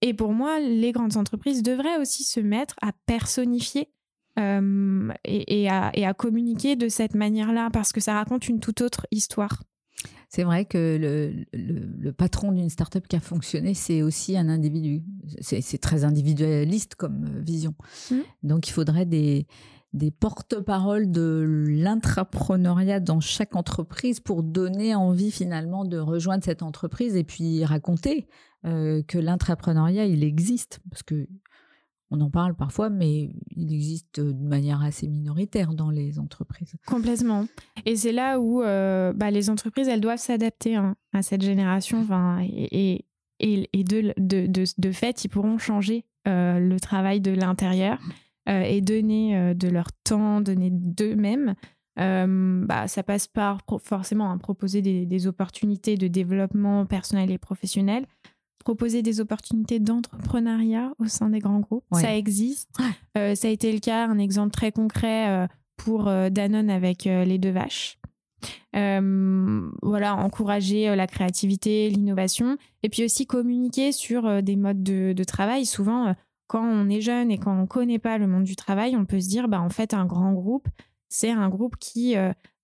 [0.00, 3.90] Et pour moi, les grandes entreprises devraient aussi se mettre à personnifier
[4.38, 8.60] euh, et, et à, et à communiquer de cette manière-là, parce que ça raconte une
[8.60, 9.62] toute autre histoire.
[10.30, 14.48] C'est vrai que le, le- le patron d'une start-up qui a fonctionné, c'est aussi un
[14.48, 15.02] individu.
[15.40, 17.74] C'est très individualiste comme euh, vision.
[18.10, 18.22] Mhm.
[18.42, 19.46] Donc il faudrait des,
[19.94, 27.14] des porte-paroles de l'intrapreneuriat dans chaque entreprise pour donner envie finalement de rejoindre cette entreprise
[27.14, 28.26] et puis raconter
[28.66, 30.80] euh, que l'intrapreneuriat, il existe.
[30.90, 31.28] Parce que
[32.10, 36.74] on en parle parfois, mais il existe de manière assez minoritaire dans les entreprises.
[36.86, 37.46] Complètement.
[37.86, 42.06] Et c'est là où euh, bah, les entreprises, elles doivent s'adapter hein, à cette génération.
[42.42, 43.06] Et
[43.40, 47.98] et, et, de, de, fait, ils pourront changer euh, le travail de l'intérieur
[48.46, 51.54] et donner euh, de leur temps, donner d'eux-mêmes
[51.96, 58.06] bah, ça passe par forcément hein, proposer des, opportunités de développement personnel et professionnel,
[58.58, 61.84] proposer des opportunités d'entrepreneuriat au sein des grands groupes.
[61.92, 62.68] Ça existe.
[63.14, 68.00] ça a été le cas, un exemple très concret pour Danone avec les deux vaches.
[68.72, 75.64] voilà, encourager la créativité, l'innovation, et puis aussi communiquer sur des modes de, travail.
[75.64, 76.12] Souvent,
[76.46, 79.04] quand on est jeune et quand on ne connaît pas le monde du travail, on
[79.04, 80.68] peut se dire, bah, en fait, un grand groupe,
[81.08, 82.16] c'est un groupe qui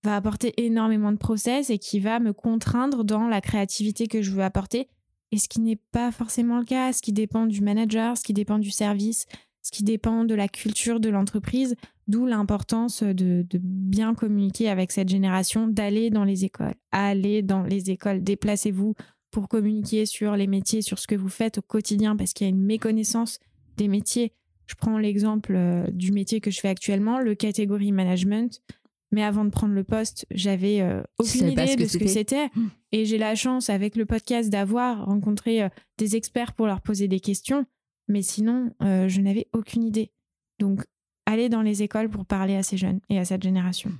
[0.02, 4.30] va apporter énormément de process et qui va me contraindre dans la créativité que je
[4.30, 4.88] veux apporter.
[5.32, 8.32] Et ce qui n'est pas forcément le cas, ce qui dépend du manager, ce qui
[8.32, 9.26] dépend du service,
[9.62, 11.76] ce qui dépend de la culture de l'entreprise,
[12.08, 17.90] d'où l'importance de, bien communiquer avec cette génération, d'aller dans les écoles, aller dans les
[17.90, 18.94] écoles, déplacez-vous
[19.30, 22.50] pour communiquer sur les métiers, sur ce que vous faites au quotidien, parce qu'il y
[22.50, 23.38] a une méconnaissance
[23.80, 24.32] des métiers.
[24.66, 28.62] Je prends l'exemple euh, du métier que je fais actuellement, le catégorie management.
[29.10, 32.46] Mais avant de prendre le poste, j'avais euh, aucune idée de ce que c'était.
[32.54, 32.68] Mmh.
[32.92, 37.08] Et j'ai la chance, avec le podcast, d'avoir rencontré euh, des experts pour leur poser
[37.08, 37.66] des questions.
[38.06, 40.10] Mais sinon, je n'avais aucune idée.
[40.58, 40.82] Donc,
[41.26, 43.92] aller dans les écoles pour parler à ces jeunes et à cette génération.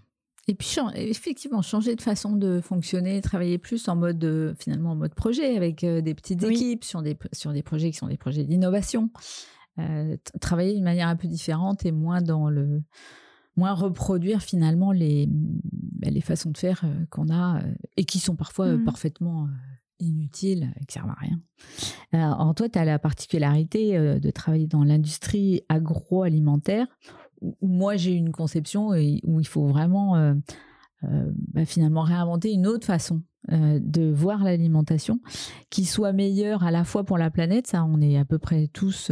[0.49, 5.14] Et puis, effectivement, changer de façon de fonctionner, travailler plus en mode, finalement, en mode
[5.14, 9.11] projet, avec des petites équipes sur des, sur des projets qui sont des projets d'innovation.
[10.41, 12.83] Travailler d'une manière un peu différente et moins dans le
[13.57, 17.63] moins reproduire finalement les, bah, les façons de faire qu'on a
[17.97, 18.85] et qui sont parfois mmh.
[18.85, 19.49] parfaitement
[20.01, 21.41] inutiles et qui servent à rien.
[22.13, 26.87] Alors, toi, tu as la particularité euh, de travailler dans l'industrie agroalimentaire,
[27.41, 30.35] où moi j'ai une conception où il faut vraiment euh,
[31.05, 35.20] euh, bah, finalement réinventer une autre façon de voir l'alimentation
[35.70, 38.68] qui soit meilleure à la fois pour la planète, ça on est à peu près
[38.68, 39.11] tous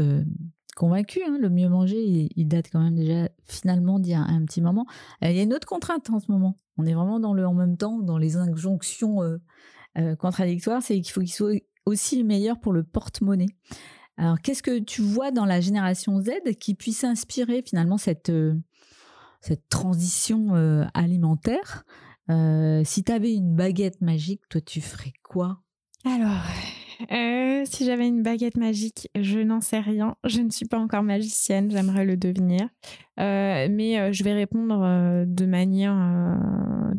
[0.76, 1.38] convaincus, hein.
[1.40, 4.86] le mieux manger, il, date quand même déjà finalement d'il y a un petit moment.
[5.22, 7.54] Il y a une autre contrainte en ce moment, on est vraiment dans le en
[7.54, 9.22] même temps, dans les injonctions
[9.98, 13.48] euh, contradictoire, c'est qu'il faut qu'il soit aussi meilleur pour le porte-monnaie.
[14.16, 18.54] Alors, qu'est-ce que tu vois dans la génération Z qui puisse inspirer finalement cette, euh,
[19.40, 20.54] cette transition
[22.30, 25.60] euh, Si tu avais une baguette magique, toi, tu ferais quoi?
[26.04, 26.42] Alors,
[27.66, 30.16] si j'avais une baguette magique, je n'en sais rien.
[30.24, 32.68] Je ne suis pas encore magicienne, j'aimerais le devenir.
[33.16, 36.38] mais je vais répondre de manière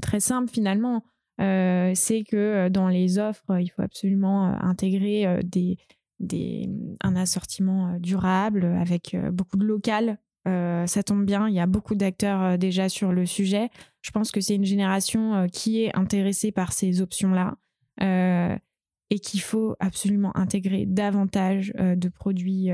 [0.02, 1.04] très simple finalement.
[1.40, 5.78] Euh, c'est que euh, dans les offres, il faut absolument euh, intégrer des,
[6.20, 6.70] des,
[7.02, 10.18] un assortiment durable avec beaucoup de local.
[10.46, 13.70] Ça tombe bien, il y a beaucoup d'acteurs déjà sur le sujet.
[14.02, 17.58] Je pense que c'est une génération qui est intéressée par ces options-là
[18.02, 22.70] et qu'il faut absolument intégrer davantage de produits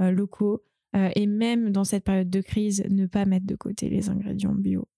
[0.00, 4.54] locaux et même dans cette période de crise, ne pas mettre de côté les ingrédients
[4.54, 4.88] bio.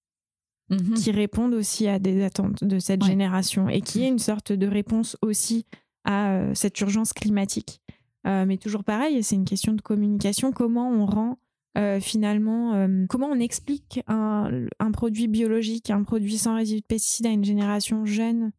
[0.72, 0.94] Mhm.
[0.94, 4.66] qui répondent aussi à des attentes de cette génération et qui est une sorte de
[4.66, 5.66] réponse aussi
[6.04, 7.82] à euh, cette urgence climatique.
[8.26, 10.52] Euh, mais toujours pareil, c'est une question de communication.
[10.52, 11.38] Comment on rend
[11.78, 17.30] euh, finalement, comment on explique un, produit biologique, un produit sans résidus de pesticides à
[17.30, 18.52] une génération jeune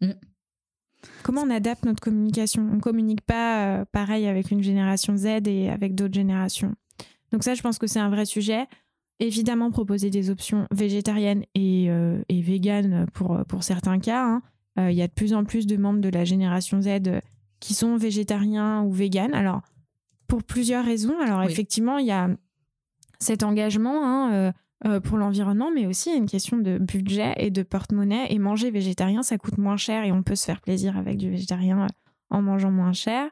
[0.00, 0.12] mm.
[1.22, 2.68] Comment on adapte notre communication?
[2.70, 6.74] On ne communique pas pareil avec une génération Z et avec d'autres générations.
[7.32, 8.66] Donc ça, je pense que c'est un vrai sujet
[9.20, 14.24] évidemment proposer des options végétariennes et, euh, et véganes pour, pour certains cas.
[14.24, 14.42] Hein.
[14.78, 17.20] Euh, il y a de plus en plus de membres de la génération Z
[17.60, 19.34] qui sont végétariens ou véganes.
[19.34, 19.60] Alors,
[20.26, 21.18] pour plusieurs raisons.
[21.20, 22.30] Alors, effectivement, il y a
[23.20, 24.52] cet engagement hein,
[24.86, 28.26] euh, pour l'environnement, mais aussi une question de budget et de porte-monnaie.
[28.30, 31.30] Et manger végétarien, ça coûte moins cher et on peut se faire plaisir avec du
[31.30, 31.86] végétarien
[32.30, 33.30] en mangeant moins cher.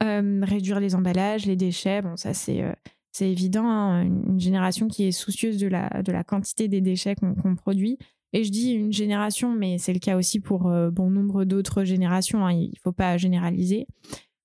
[0.00, 2.64] réduire les emballages, les déchets, bon, ça c'est
[3.12, 7.16] c'est évident, hein, une génération qui est soucieuse de la, de la quantité des déchets
[7.16, 7.98] qu'on produit.
[8.32, 11.82] Et je dis une génération, mais c'est le cas aussi pour euh, bon nombre d'autres
[11.82, 13.88] générations, hein, il ne faut pas généraliser.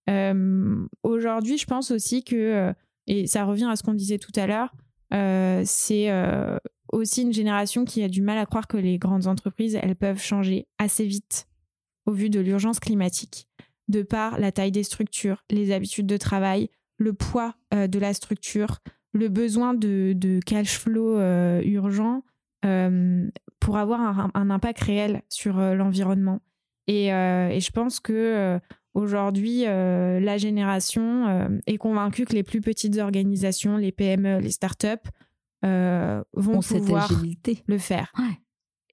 [0.10, 2.74] Euh, aujourd'hui, je pense aussi que, euh,
[3.08, 4.76] et ça revient à ce qu'on disait tout à l'heure,
[5.65, 6.10] c'est
[6.91, 10.22] aussi une génération qui a du mal à croire que les grandes entreprises, elles peuvent
[10.22, 11.48] changer assez vite
[12.06, 13.48] au vu de l'urgence climatique,
[13.88, 18.13] de par la taille des structures, les habitudes de travail, le poids euh, de la
[18.13, 18.80] structure,
[19.13, 22.24] le besoin de, cash flow euh, urgent
[22.65, 26.41] euh, pour avoir un, impact réel sur l'environnement.
[26.88, 28.60] Et, je pense que
[28.95, 34.88] aujourd'hui, la génération est convaincue que les plus petites organisations, les PME, les startups,
[35.62, 37.12] vont pouvoir
[37.67, 38.12] le faire.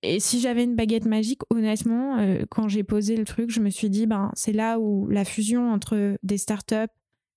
[0.02, 2.18] Et si j'avais une baguette magique, honnêtement,
[2.50, 5.72] quand j'ai posé le truc, je me suis dit, ben, c'est là où la fusion
[5.72, 6.90] entre des startups,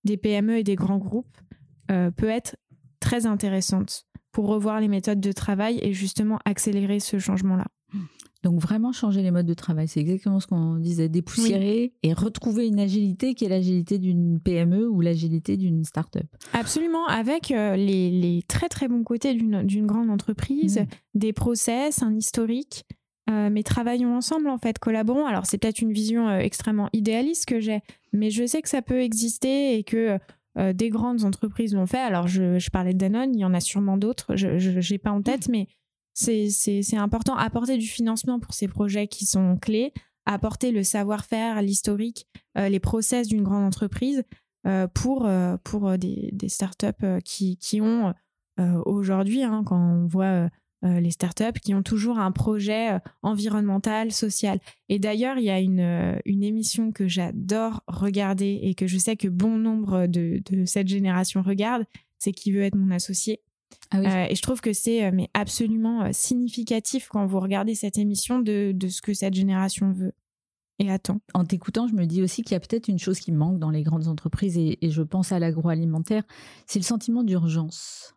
[0.06, 1.36] des PME et des grands groupes
[1.90, 2.56] euh, peut être
[3.00, 7.66] très intéressante pour revoir les méthodes de travail et justement accélérer ce changement-là.
[8.42, 12.66] Donc vraiment changer les modes de travail, c'est exactement ce qu'on disait, dépoussiérer et retrouver
[12.66, 16.26] une agilité qui est l'agilité d'une PME ou l'agilité d'une start-up.
[16.52, 20.86] Absolument, avec euh, les, très très bons côtés d'une grande entreprise, mmh.
[21.18, 22.84] des process, un historique,
[23.30, 25.26] euh, mais travaillons ensemble en fait, collaborons.
[25.26, 27.80] Alors c'est peut-être une vision euh, extrêmement idéaliste que j'ai,
[28.12, 30.18] mais je sais que ça peut exister et que
[30.72, 31.98] des grandes entreprises l'ont fait.
[31.98, 35.10] Alors je, je, parlais de Danone, il y en a sûrement d'autres, je n'ai pas
[35.10, 35.52] en tête, mmh.
[35.52, 35.68] mais
[36.16, 37.36] c'est important.
[37.36, 39.92] Apporter du financement pour ces projets qui sont clés,
[40.24, 42.26] apporter le savoir-faire, l'historique,
[42.56, 44.24] euh, les process d'une grande entreprise
[44.66, 48.12] euh, pour, euh, pour des, startups qui, qui ont
[48.86, 50.48] aujourd'hui, hein, quand on voit
[50.82, 54.60] les startups, qui ont toujours un projet environnemental, social.
[54.88, 59.14] Et d'ailleurs, il y a une, une émission que j'adore regarder et que je sais
[59.14, 61.84] que bon nombre de, de cette génération regarde,
[62.18, 63.42] c'est Qui veut être mon associé?
[63.90, 67.74] Ah euh, et je trouve que c'est euh, mais absolument euh, significatif quand vous regardez
[67.74, 70.12] cette émission de, de, ce que cette génération veut
[70.78, 71.20] et attend.
[71.34, 73.70] En t'écoutant, je me dis aussi qu'il y a peut-être une chose qui manque dans
[73.70, 76.22] les grandes entreprises, et, je pense à l'agroalimentaire,
[76.66, 78.15] c'est le sentiment d'urgence.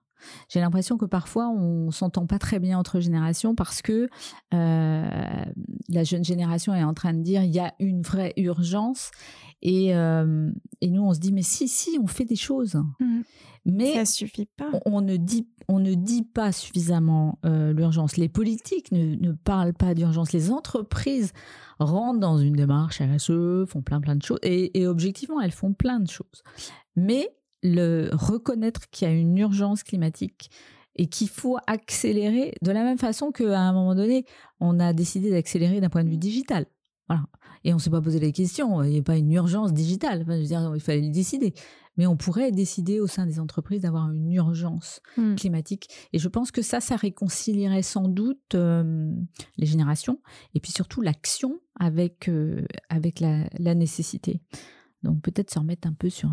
[0.49, 4.07] J'ai l'impression que parfois on s'entend pas très bien entre générations parce que
[4.51, 9.11] la jeune génération est en train de dire il y a une vraie urgence
[9.61, 12.75] et, et nous on se dit mais si si on fait des choses.
[12.99, 13.21] Mmh.
[13.65, 14.69] Mais ça suffit pas.
[14.85, 18.17] On, ne dit, on ne dit pas suffisamment euh, l'urgence.
[18.17, 20.31] Les politiques ne, ne parlent pas d'urgence.
[20.33, 21.33] Les entreprises
[21.79, 24.39] rentrent dans une démarche RSE, font plein plein de choses.
[24.43, 26.43] Et, objectivement, elles font plein de choses.
[26.95, 27.29] Mais
[27.63, 30.49] le reconnaître qu'il y a une urgence climatique
[30.95, 34.25] et qu'il faut accélérer de la même façon qu'à un moment donné,
[34.59, 36.65] on a décidé d'accélérer d'un point de vue digital.
[37.07, 37.23] Voilà.
[37.63, 40.23] Et on ne s'est pas posé la question, il n'y a pas une urgence digitale.
[40.27, 41.53] je veux dire, il fallait le décider
[41.99, 45.35] mais on pourrait décider au sein des entreprises d'avoir une urgence mmh.
[45.35, 45.89] climatique.
[46.13, 50.21] Et je pense que ça, ça réconcilierait sans doute les générations
[50.55, 52.31] et puis surtout l'action avec,
[52.87, 54.39] avec la, nécessité.
[55.03, 56.29] Donc peut-être se remettre un peu sur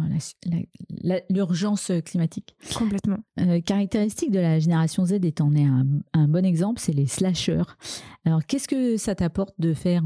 [1.31, 2.57] l'urgence climatique.
[2.77, 3.19] Complètement.
[3.41, 7.07] Euh, caractéristique de la génération Z, et en est un, un bon exemple, c'est les
[7.07, 7.77] slashers.
[8.25, 10.05] Alors qu'est-ce que ça t'apporte de faire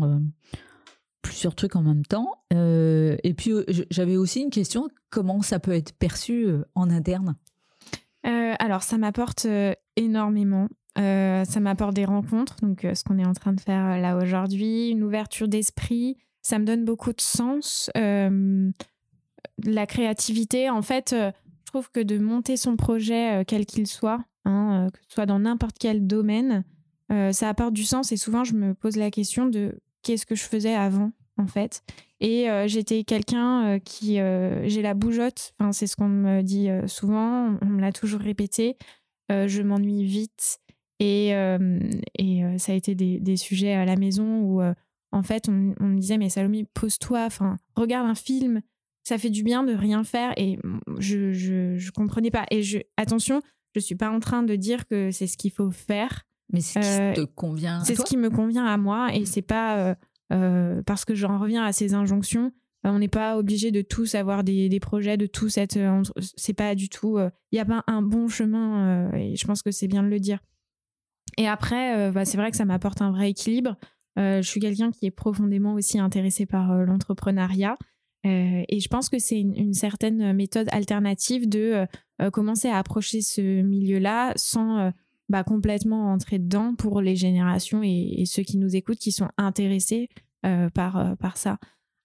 [1.23, 2.33] plusieurs trucs en même temps?
[2.53, 6.91] Euh, et puis euh, j'avais aussi une question, comment ça peut être perçu euh, en
[6.91, 7.37] interne?
[8.59, 9.47] Alors ça m'apporte
[9.97, 10.69] énormément.
[10.97, 15.03] ça m'apporte des rencontres, donc ce qu'on est en train de faire là aujourd'hui, une
[15.03, 16.19] ouverture d'esprit.
[16.43, 17.91] Ça me donne beaucoup de sens.
[17.95, 24.89] la créativité, en fait, je trouve que de monter son projet, quel qu'il soit, hein,
[24.93, 26.65] que ce soit dans n'importe quel domaine,
[27.11, 28.13] ça apporte du sens.
[28.13, 31.83] Et souvent, je me pose la question de qu'est-ce que je faisais avant en fait.
[32.21, 35.55] Et euh, j'étais quelqu'un euh, qui euh, j'ai la bougeotte.
[35.59, 37.59] Enfin, c'est ce qu'on me dit souvent.
[37.63, 38.77] On me l'a toujours répété.
[39.29, 40.59] je m'ennuie vite.
[41.03, 41.31] Et,
[42.19, 44.61] et ça a été des, des, sujets à la maison où
[45.13, 47.25] en fait on, on, me disait mais Salomé pose-toi.
[47.25, 48.63] Enfin regarde un film.
[49.03, 50.33] Ça fait du bien de rien faire.
[50.37, 50.59] Et
[50.99, 52.47] je je, je comprenais pas.
[52.51, 53.43] Et je attention,
[53.75, 56.25] je suis pas en train de dire que c'est ce qu'il faut faire.
[56.53, 57.83] Mais c'est ce qui te convient.
[57.85, 59.97] C'est ce qui me convient à moi et c'est pas
[60.33, 62.53] euh, parce que j'en reviens à ces injonctions.
[62.87, 65.77] Euh, on n'est pas obligé de tous avoir des, des projets, de tous être.
[65.77, 66.03] Euh,
[66.37, 67.19] c'est pas du tout.
[67.19, 70.21] Il n'y a pas un bon chemin et je pense que c'est bien de le
[70.21, 70.39] dire.
[71.37, 73.77] Et après, bah, c'est vrai que ça m'apporte un vrai équilibre.
[74.21, 77.77] Je suis quelqu'un qui est profondément aussi intéressé par l'entrepreneuriat.
[78.25, 81.87] et je pense que c'est une, certaine méthode alternative de
[82.31, 84.93] commencer à approcher ce milieu-là sans
[85.31, 90.09] bah, complètement entrer dedans pour les générations et, ceux qui nous écoutent qui sont intéressés
[90.45, 91.59] euh, par, euh, par ça.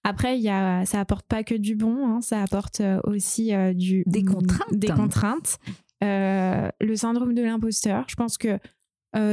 [0.04, 4.04] Après, y a, ça apporte pas que du bon, hein, ça apporte euh, aussi du,
[4.06, 4.72] des contraintes.
[4.72, 5.58] Des contraintes.
[6.00, 8.60] le syndrome de l'imposteur, je pense que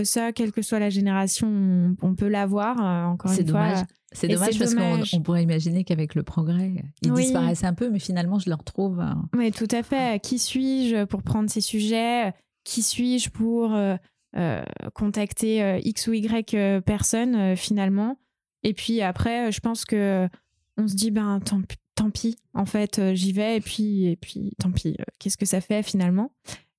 [0.04, 2.80] ça, quelle que soit la génération, on, peut l'avoir.
[3.10, 3.80] encore une dommage.
[3.80, 3.88] fois.
[4.14, 8.40] C'est dommage parce qu'on pourrait imaginer qu'avec le progrès, ils disparaissent un peu, mais finalement,
[8.40, 9.04] je les retrouve.
[9.36, 10.22] Oui, tout à fait.
[10.22, 12.34] Qui suis-je pour prendre ces sujets?
[12.64, 13.96] Qui suis-je pour euh,
[14.38, 18.18] euh, contacter euh, X ou Y personnes finalement?
[18.64, 20.30] Et puis après, je pense que
[20.78, 21.62] on se dit ben tant,
[21.96, 25.60] tant pis, en fait, j'y vais et puis et puis tant pis, qu'est-ce que ça
[25.60, 26.32] fait finalement?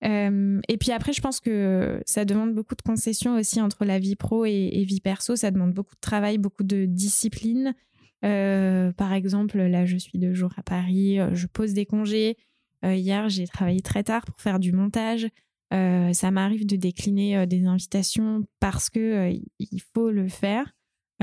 [0.05, 4.17] Et puis après, je pense que ça demande beaucoup de concessions aussi entre la vie
[4.17, 5.35] pro et, vie perso.
[5.35, 7.75] Ça demande beaucoup de travail, beaucoup de discipline.
[8.21, 12.37] par exemple, là, je suis deux jours à Paris, je pose des congés.
[12.83, 15.29] hier, j'ai travaillé très tard pour faire du montage.
[15.75, 20.73] Euh, ça m'arrive de décliner euh, des invitations parce que euh, il faut le faire.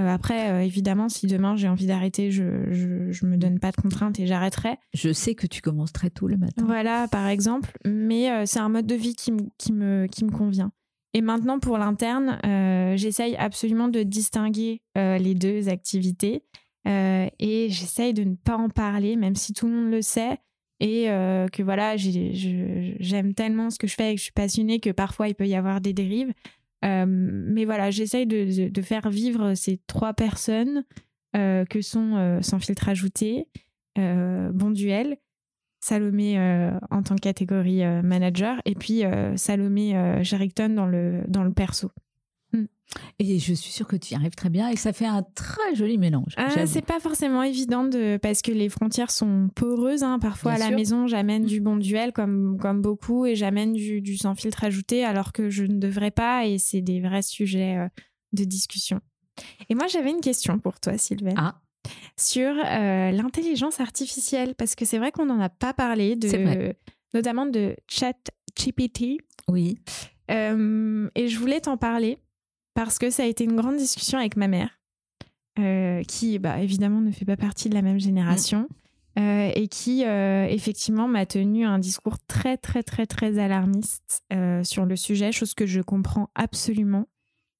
[0.07, 4.19] Après, évidemment, si demain j'ai envie d'arrêter, je, je, je, me donne pas de contraintes
[4.19, 4.77] et j'arrêterai.
[4.93, 6.63] Je sais que tu commences très tôt le matin.
[6.65, 7.77] Voilà, par exemple.
[7.85, 10.71] Mais c'est un mode de vie qui, qui, me, qui me convient.
[11.13, 12.39] Et maintenant, pour l'interne,
[12.97, 16.43] j'essaye absolument de distinguer les deux activités.
[16.85, 20.39] et j'essaye de ne pas en parler, même si tout le monde le sait
[20.81, 24.79] et euh, que voilà, j'aime tellement ce que je fais et que je suis passionnée
[24.79, 26.33] que parfois il peut y avoir des dérives.
[26.83, 30.83] Euh, mais voilà, j'essaye de, de, faire vivre ces trois personnes
[31.35, 33.47] euh, que sont Sans filtre ajouté,
[33.95, 35.17] Bon Duel,
[35.79, 36.39] Salomé
[36.89, 39.03] en tant que catégorie manager et puis
[39.35, 41.91] Salomé Jarrington dans le, dans le perso.
[43.19, 45.75] Et je suis sûre que tu y arrives très bien et ça fait un très
[45.75, 46.33] joli mélange.
[46.37, 48.17] Ah, c'est pas forcément évident de...
[48.17, 50.03] parce que les frontières sont poreuses.
[50.03, 50.19] Hein.
[50.19, 54.17] Parfois à la maison, j'amène du bon duel comme, comme beaucoup et j'amène du, du,
[54.17, 57.87] sans filtre ajouté alors que je ne devrais pas et c'est des vrais sujets euh,
[58.33, 58.99] de discussion.
[59.69, 61.33] Et moi, j'avais une question pour toi, Sylvain.
[61.37, 61.61] Ah.
[62.17, 66.73] Sur euh, l'intelligence artificielle parce que c'est vrai qu'on n'en a pas parlé, de,
[67.13, 69.17] notamment de ChatGPT.
[69.47, 69.77] Oui.
[70.29, 72.19] Euh, et je voulais t'en parler
[72.73, 74.79] parce que ça a été une grande discussion avec ma mère,
[75.59, 78.67] euh, qui bah, évidemment ne fait pas partie de la même génération.
[79.19, 84.23] Euh, et qui euh, effectivement m'a tenu un discours très très très très alarmiste
[84.63, 87.07] sur le sujet, chose que je comprends absolument.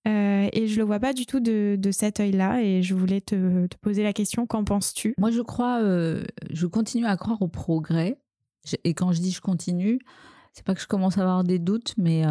[0.06, 2.64] et je le vois pas du tout de, de cet œil-là.
[2.64, 5.14] Et je voulais te, te poser la question qu'en penses-tu?
[5.18, 8.18] Moi, je crois, je continue à croire au progrès.
[8.86, 10.00] Et quand je dis je continue,
[10.54, 12.24] c'est pas que je commence à avoir des doutes, mais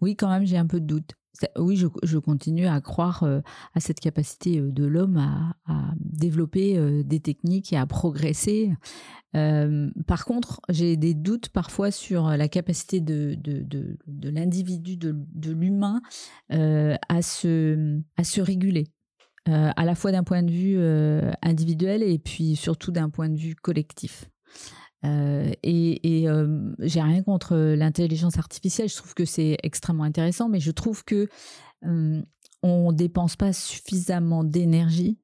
[0.00, 1.16] oui, quand même, j'ai un peu de doute.
[1.56, 3.40] Oui, je, continue à croire euh,
[3.74, 8.72] à cette capacité euh, de l'homme à, développer euh, des techniques et à progresser.
[9.32, 13.36] par contre, j'ai des doutes parfois sur la capacité de,
[14.24, 16.02] l'individu, de, l'humain
[16.50, 18.88] à se réguler.
[19.46, 20.78] à la fois d'un point de vue
[21.42, 24.28] individuel et puis surtout d'un point de vue collectif.
[25.04, 28.88] Euh, et, et euh, j'ai rien contre l'intelligence artificielle.
[28.88, 31.28] Je trouve que c'est extrêmement intéressant, mais je trouve que
[31.86, 32.22] euh,
[32.62, 35.18] on dépense pas suffisamment d'énergie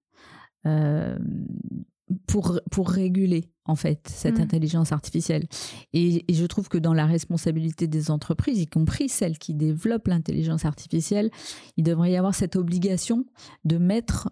[2.27, 4.43] pour pour réguler en fait cette mmh.
[4.43, 5.47] intelligence artificielle.
[5.93, 10.09] Et, et, je trouve que dans la responsabilité des entreprises, y compris celles qui développent
[10.09, 11.31] l'intelligence artificielle,
[11.77, 13.27] il devrait y avoir cette obligation
[13.65, 14.31] de mettre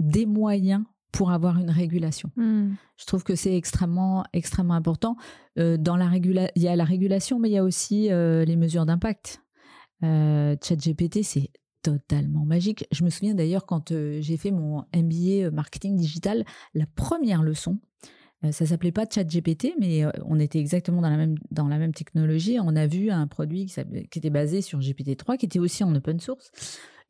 [0.00, 2.30] des moyens pour avoir une régulation.
[2.36, 2.72] Hmm.
[2.96, 5.16] Je trouve que c'est extrêmement, extrêmement important.
[5.58, 8.44] Euh, dans la régula il y a la régulation, mais il y a aussi euh,
[8.44, 9.42] les mesures d'impact.
[10.04, 11.50] Euh, ChatGPT, c'est
[11.82, 12.86] totalement magique.
[12.92, 16.44] Je me souviens d'ailleurs quand j'ai fait mon MBA marketing digital,
[16.74, 17.78] la première leçon,
[18.52, 22.58] ça s'appelait pas ChatGPT, mais on était exactement dans la même dans la même technologie.
[22.60, 23.80] On a vu un produit qui,
[24.10, 26.52] qui était basé sur GPT-3, qui était aussi en open source.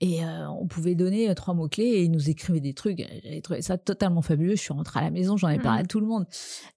[0.00, 3.04] Et euh, on pouvait donner euh, trois mots-clés et ils nous écrivaient des trucs.
[3.24, 4.54] J'avais trouvé ça totalement fabuleux.
[4.54, 5.88] Je suis rentrée à la maison, j'en ai parlé à mmh.
[5.88, 6.26] tout le monde.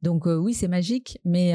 [0.01, 1.53] Donc euh, oui, c'est magique, mais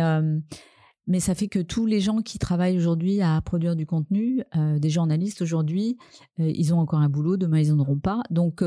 [1.09, 4.91] mais ça fait que tous les gens qui travaillent aujourd'hui à produire du contenu, des
[4.91, 5.99] journalistes aujourd'hui,
[6.37, 8.23] ils ont encore un boulot, demain ils n'en auront pas.
[8.31, 8.65] Donc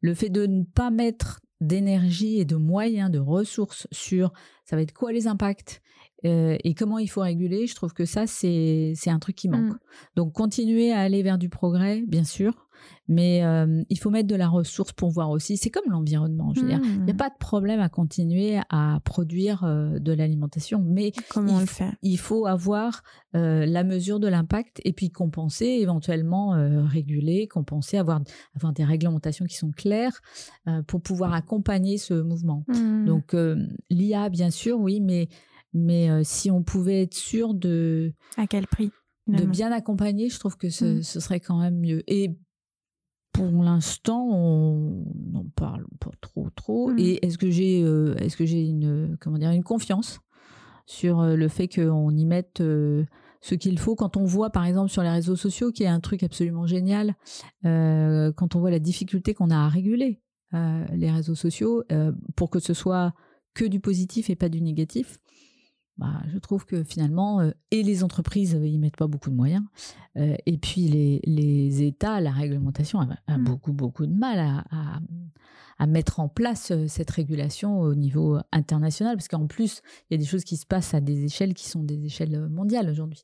[0.00, 4.32] le fait de ne pas mettre d'énergie et de moyens, de ressources sur
[4.64, 5.80] ça va être quoi les impacts?
[6.24, 9.72] Euh, et comment il faut réguler, je trouve que ça, c'est un truc qui manque.
[9.72, 9.78] Mmh.
[10.16, 12.68] Donc, continuer à aller vers du progrès, bien sûr,
[13.08, 15.56] mais euh, il faut mettre de la ressource pour voir aussi.
[15.56, 16.80] C'est comme l'environnement, je veux dire.
[16.82, 17.16] Il n'y a mmh.
[17.16, 21.92] pas de problème à continuer à produire euh, de l'alimentation, mais comment il, le fait?
[22.02, 23.02] il faut avoir
[23.38, 26.52] la mesure de l'impact et puis compenser, éventuellement
[26.86, 28.22] réguler, compenser, avoir,
[28.54, 30.22] avoir des réglementations qui sont claires
[30.86, 32.64] pour pouvoir accompagner ce mouvement.
[32.68, 33.04] Mmh.
[33.04, 33.36] Donc,
[33.90, 35.28] l'IA, bien sûr, oui, mais
[35.76, 38.12] mais euh, si on pouvait être sûr de.
[38.36, 38.90] À quel prix
[39.26, 41.02] De bien accompagner, je trouve que ce, mmh.
[41.02, 42.02] serait quand même mieux.
[42.06, 42.36] Et
[43.32, 46.90] pour l'instant, on n'en parle pas trop, trop.
[46.90, 46.98] Mmh.
[46.98, 50.20] Et est-ce que j'ai, euh, est-ce que j'ai une, comment dire, une confiance
[50.86, 53.94] sur euh, le fait qu'on y mette ce qu'il faut?
[53.94, 57.14] Quand on voit, par exemple, sur les réseaux sociaux, qui est un truc absolument génial,
[57.62, 60.22] quand on voit la difficulté qu'on a à réguler
[60.52, 61.84] les réseaux sociaux
[62.34, 63.12] pour que ce soit
[63.56, 65.18] que du positif et pas du négatif.
[65.98, 69.34] Bah, je trouve que finalement, euh, et les entreprises, euh, ils mettent pas beaucoup de
[69.34, 69.64] moyens,
[70.16, 73.44] euh, et puis les, les, États, la réglementation a, mmh.
[73.44, 75.00] beaucoup, beaucoup de mal à,
[75.78, 79.80] à, mettre en place cette régulation au niveau international, parce qu'en plus,
[80.10, 82.46] il y a des choses qui se passent à des échelles qui sont des échelles
[82.50, 83.22] mondiales aujourd'hui.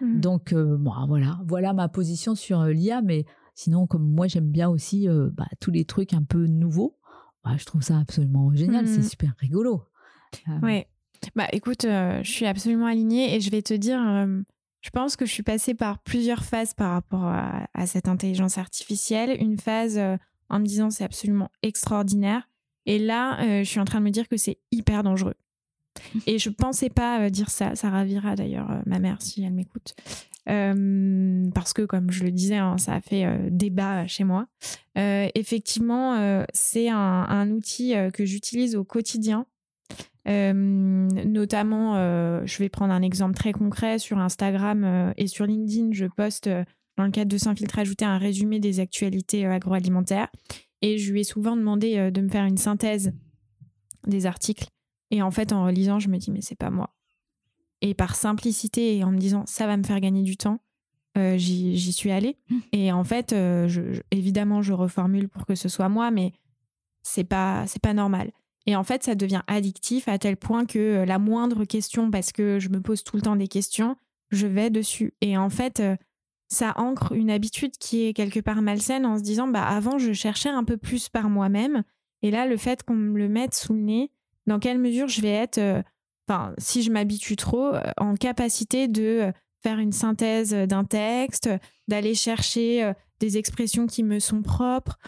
[0.00, 0.20] Mmh.
[0.20, 3.24] Donc, bon, voilà, voilà ma position sur l'IA, mais
[3.56, 6.96] sinon, comme moi, j'aime bien aussi bah, tous les trucs un peu nouveaux,
[7.42, 9.02] bah, je trouve ça absolument génial, c'est mmh.
[9.02, 9.82] super rigolo.
[10.62, 10.88] Ouais.
[11.34, 14.40] Bah écoute, euh, je suis absolument alignée et je vais te dire, euh,
[14.80, 19.36] je pense que je suis passée par plusieurs phases par rapport à, cette intelligence artificielle.
[19.40, 20.16] Une phase euh,
[20.48, 22.48] en me disant c'est absolument extraordinaire.
[22.86, 25.36] Et là, je suis en train de me dire que c'est hyper dangereux.
[26.26, 27.74] Et je pensais pas dire ça.
[27.76, 29.94] Ça ravira d'ailleurs ma mère si elle m'écoute.
[30.44, 34.48] parce que, comme je le disais, hein, ça a fait débat chez moi.
[34.96, 36.96] effectivement, c'est un,
[37.26, 39.46] un, outil que j'utilise au quotidien
[40.26, 45.46] euh, notamment, euh, je vais prendre un exemple très concret sur Instagram euh, et sur
[45.46, 45.90] LinkedIn.
[45.92, 46.48] Je poste
[46.96, 50.28] dans le cadre de Sans filtre ajouté un résumé des actualités agroalimentaires
[50.80, 53.12] et je lui ai souvent demandé de me faire une synthèse
[54.06, 54.68] des articles.
[55.10, 56.94] Et en fait, en relisant, je me dis mais c'est pas moi.
[57.80, 60.60] Et par simplicité et en me disant ça va me faire gagner du temps,
[61.16, 62.38] j'y suis allée.
[62.48, 62.58] Mmh.
[62.72, 66.32] Et en fait, je, évidemment, je reformule pour que ce soit moi, mais
[67.02, 68.30] c'est pas c'est pas normal.
[68.66, 72.32] Et en fait, ça devient addictif à tel point que euh, la moindre question, parce
[72.32, 73.96] que je me pose tout le temps des questions,
[74.30, 75.12] je vais dessus.
[75.20, 75.96] Et en fait, euh,
[76.48, 80.12] ça ancre une habitude qui est quelque part malsaine en se disant, bah avant, je
[80.12, 81.82] cherchais un peu plus par moi-même.
[82.22, 84.10] Et là, le fait qu'on me le mette sous le nez,
[84.46, 85.82] dans quelle mesure je vais être, euh,
[86.56, 89.30] si je m'habitue trop, en capacité de
[89.62, 91.50] faire une synthèse d'un texte,
[91.86, 94.98] d'aller chercher des expressions qui me sont propres,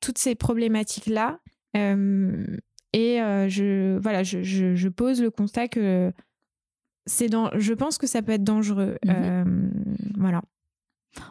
[0.00, 1.40] toutes ces problématiques-là,
[1.74, 6.12] et je, voilà, je, je, pose le constat que
[7.06, 8.96] c'est dans, je pense que ça peut être dangereux.
[9.06, 9.70] Mmh
[10.16, 10.42] voilà.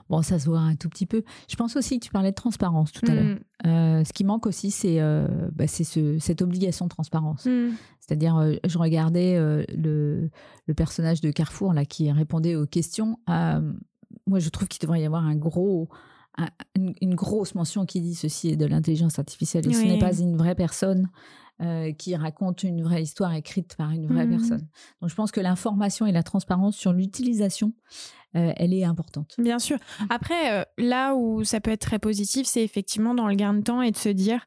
[0.10, 1.24] Bon, ça se voit un tout petit peu.
[1.50, 3.38] Je pense aussi que tu parlais de transparence tout à l'heure.
[3.66, 4.06] Mmh.
[4.06, 5.00] ce qui manque aussi, c'est
[5.54, 7.46] bah, ce, cette obligation de transparence.
[7.46, 7.72] Mmh.
[8.00, 10.30] C'est-à-dire, je regardais le,
[10.66, 13.20] le, personnage de Carrefour là, qui répondait aux questions.
[13.28, 15.90] moi, je trouve qu'il devrait y avoir un gros,
[16.76, 20.38] une, grosse mention qui dit ceci est de l'intelligence artificielle et ce n'est pas une
[20.38, 21.10] vraie personne
[21.62, 24.38] euh, qui raconte une vraie histoire écrite par une vraie mmh.
[24.38, 24.68] personne.
[25.02, 27.74] Donc je pense que l'information et la transparence sur l'utilisation,
[28.36, 29.34] euh, elle est importante.
[29.40, 29.80] Bien sûr.
[30.10, 33.62] Après, euh, là où ça peut être très positif, c'est effectivement dans le gain de
[33.62, 34.46] temps et de se dire,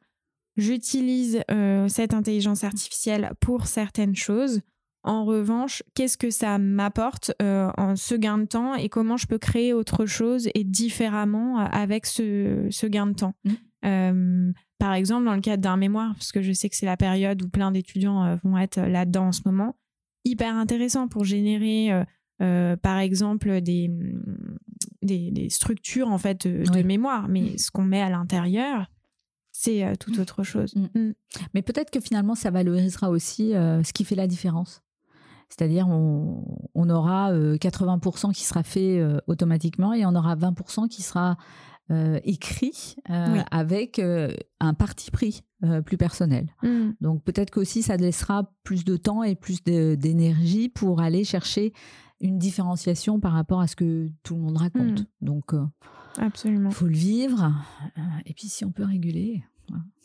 [0.55, 1.43] j'utilise
[1.87, 4.61] cette intelligence artificielle pour certaines choses
[5.03, 9.25] en revanche, qu'est-ce que ça m'apporte euh, en ce gain de temps et comment je
[9.25, 13.33] peux créer autre chose et différemment euh, avec ce, gain de temps?
[13.43, 13.51] Mmh.
[13.85, 16.97] euh, Par exemple, dans le cadre d'un mémoire, parce que je sais que c'est la
[16.97, 19.75] période où plein d'étudiants vont être là-dedans en ce moment,
[20.23, 21.89] hyper intéressant pour générer,
[22.37, 23.89] par exemple, des,
[25.01, 27.57] des, structures en fait de, mémoire, mais mmh.
[27.57, 28.85] ce qu'on met à l'intérieur,
[29.51, 30.19] c'est tout mmh.
[30.19, 30.75] autre chose.
[31.55, 34.83] Mais peut-être que finalement, ça valorisera aussi ce qui fait la différence.
[35.51, 41.01] C'est-à-dire, on, aura 80% euh, qui sera fait euh, automatiquement et on aura 20% qui
[41.01, 41.37] sera
[41.91, 42.95] euh, écrit
[43.51, 44.01] avec
[44.59, 45.43] un parti pris
[45.85, 46.47] plus personnel.
[46.63, 46.91] Mmh.
[47.01, 51.73] Donc peut-être qu'aussi ça laissera plus de temps et plus d'énergie pour aller chercher
[52.21, 55.01] une différenciation par rapport à ce que tout le monde raconte.
[55.01, 55.05] Mmh.
[55.21, 55.53] Donc
[56.17, 57.51] absolument, faut le vivre.
[58.25, 59.43] Et puis si on peut réguler.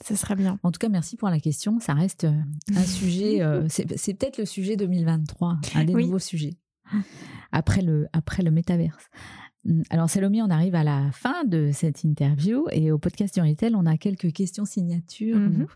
[0.05, 0.59] Ce serait bien.
[0.63, 1.81] En tout cas, merci pour la question.
[1.81, 2.33] Ça reste euh,
[2.75, 6.57] un sujet, euh, c'est peut-être le sujet 2023, un des nouveaux sujets,
[7.53, 9.09] après le, après le métaverse.
[9.69, 13.41] Hum, alors Salomé, on arrive à la fin de cette interview et au podcast du
[13.41, 15.39] Retail, on a quelques questions signatures.
[15.39, 15.67] Mhm.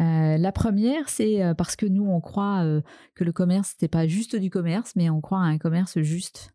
[0.00, 2.64] Euh, la première, c'est parce que nous, on croit
[3.14, 6.54] que le commerce, n'est pas juste du commerce, mais on croit à un commerce juste.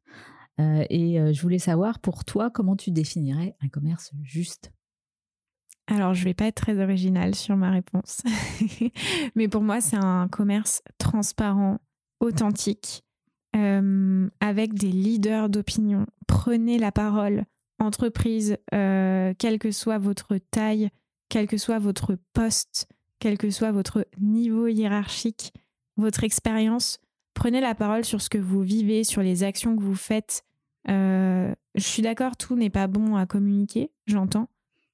[0.59, 4.71] et je voulais savoir, pour toi, comment tu définirais un commerce juste?
[5.91, 8.21] Alors, je vais pas être très originale sur ma réponse.
[9.35, 11.79] Mais pour moi, c'est un commerce transparent,
[12.21, 13.03] authentique,
[13.57, 16.05] euh, avec des leaders d'opinion.
[16.27, 17.43] Prenez la parole,
[17.77, 20.89] entreprise, euh, quelle que soit votre taille,
[21.27, 22.87] quel que soit votre poste,
[23.19, 25.51] quel que soit votre niveau hiérarchique,
[25.97, 26.99] votre expérience.
[27.33, 30.45] Prenez la parole sur ce que vous vivez, sur les actions que vous faites.
[30.87, 34.47] Euh, je suis d'accord, tout n'est pas bon à communiquer, j'entends.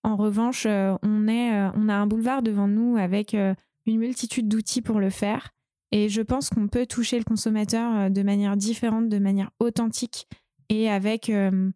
[0.04, 3.54] En revanche, euh, euh, on a un boulevard devant nous avec euh,
[3.86, 5.50] une multitude d'outils pour le faire.
[5.92, 10.28] Et je pense qu'on peut toucher le consommateur de manière différente, de manière authentique
[10.70, 11.74] et avec, une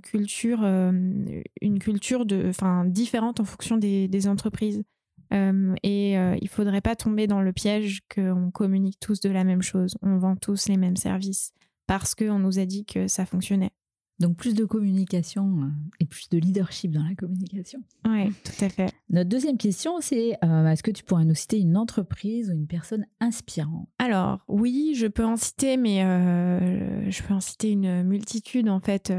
[0.00, 4.82] culture, une de, différente en fonction des, entreprises.
[5.30, 9.62] et il ne faudrait pas tomber dans le piège qu'on communique tous de la même
[9.62, 9.96] chose.
[10.02, 11.54] On vend tous les mêmes services
[11.86, 13.72] parce qu'on nous a dit que ça fonctionnait.
[14.20, 15.66] Donc plus de communication euh,
[15.98, 17.80] et plus de leadership dans la communication.
[18.06, 18.92] Oui, tout à fait.
[19.08, 22.66] Notre deuxième question, c'est euh, est-ce que tu pourrais nous citer une entreprise ou une
[22.66, 23.88] personne inspirante?
[23.98, 28.80] Alors oui, je peux en citer, mais euh, je peux en citer une multitude en
[28.80, 29.10] fait.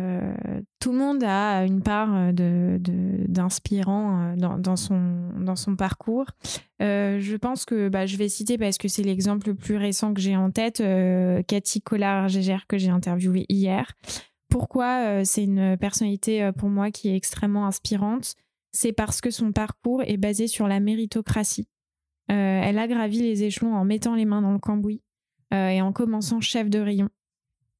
[0.79, 2.79] tout le monde a une part de,
[3.27, 6.27] d'inspirant dans, dans, son, dans son parcours.
[6.79, 10.21] je pense que bah, je vais citer parce que c'est l'exemple le plus récent que
[10.21, 10.83] j'ai en tête,
[11.47, 13.95] Cathy Collard-Gégère que j'ai interviewée hier.
[14.51, 18.35] Pourquoi euh, c'est une personnalité euh, pour moi qui est extrêmement inspirante
[18.71, 21.69] C'est parce que son parcours est basé sur la méritocratie.
[22.29, 25.01] Euh, elle a gravi les échelons en mettant les mains dans le cambouis
[25.53, 27.09] et en commençant chef de rayon.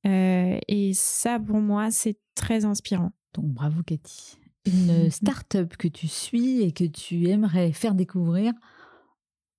[0.03, 3.13] et ça, pour moi, c'est très inspirant.
[3.33, 4.37] Donc bravo Cathy.
[4.65, 8.51] Une start-up que tu suis et que tu aimerais faire découvrir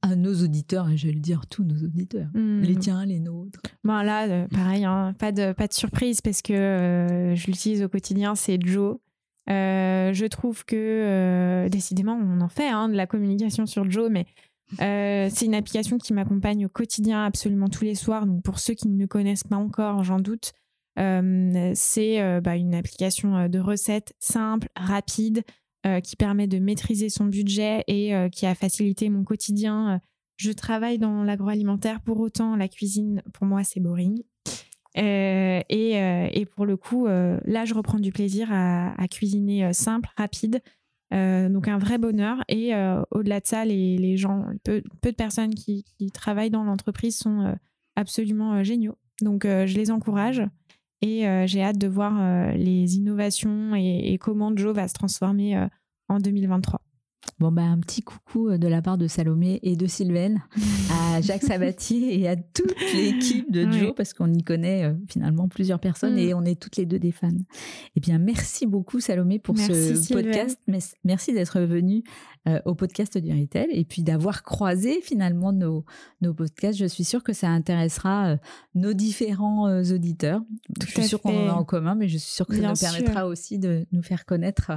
[0.02, 2.60] à nos auditeurs, et je vais le dire tous nos auditeurs, hmm.
[2.60, 3.60] les tiens, les nôtres.
[3.84, 7.82] Bon là, euh, pareil, hein, pas, de, pas de surprise parce que euh, je l'utilise
[7.82, 8.98] au quotidien, c'est Joe.
[9.48, 14.26] Euh, je trouve que décidément, on en fait hein, de la communication sur Joe, mais
[14.78, 18.26] c'est une application qui m'accompagne au quotidien absolument tous les soirs.
[18.26, 20.52] Donc pour ceux qui ne le connaissent pas encore, j'en doute,
[20.96, 25.42] c'est bah, une application de recettes simple, rapide,
[25.84, 30.00] euh, qui permet de maîtriser son budget et euh, qui a facilité mon quotidien.
[30.36, 34.22] Je travaille dans l'agroalimentaire, pour autant la cuisine, pour moi, c'est boring.
[34.96, 40.60] Euh, et, pour le coup, là, je reprends du plaisir à, cuisiner simple, rapide.
[41.10, 42.44] donc un vrai bonheur.
[42.48, 42.72] Et
[43.10, 47.54] au-delà de ça, les, les gens, peu, peu, de personnes qui travaillent dans l'entreprise sont
[47.96, 48.98] absolument géniaux.
[49.20, 50.42] Donc je les encourage.
[51.02, 55.56] Et euh, j'ai hâte de voir euh, les innovations et, comment Joe va se transformer
[55.56, 55.66] euh,
[56.08, 56.80] en 2023.
[57.38, 60.42] Bon, bah, un petit coucou de la part de Salomé et de Sylvaine
[60.90, 65.80] à Jacques Sabatier et à toute l'équipe de Joe, parce qu'on y connaît finalement plusieurs
[65.80, 66.36] personnes et mm.
[66.36, 67.30] on est toutes les deux des fans.
[67.96, 70.58] Eh bien, merci beaucoup Salomé pour ce podcast.
[71.04, 72.04] Merci d'être venue
[72.48, 75.84] euh, au podcast du retail et puis d'avoir croisé finalement nos,
[76.22, 76.76] nos podcasts.
[76.76, 78.36] Je suis sûre que ça intéressera euh,
[78.74, 80.40] nos différents euh, auditeurs.
[80.80, 82.74] je suis sûre qu'on en a en commun, mais je suis sûre que ça nous
[82.74, 84.72] permettra aussi de nous faire connaître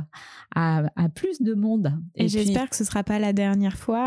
[0.53, 1.91] à, à plus de monde.
[2.13, 4.03] Et, j'espère que ce ne sera pas la dernière fois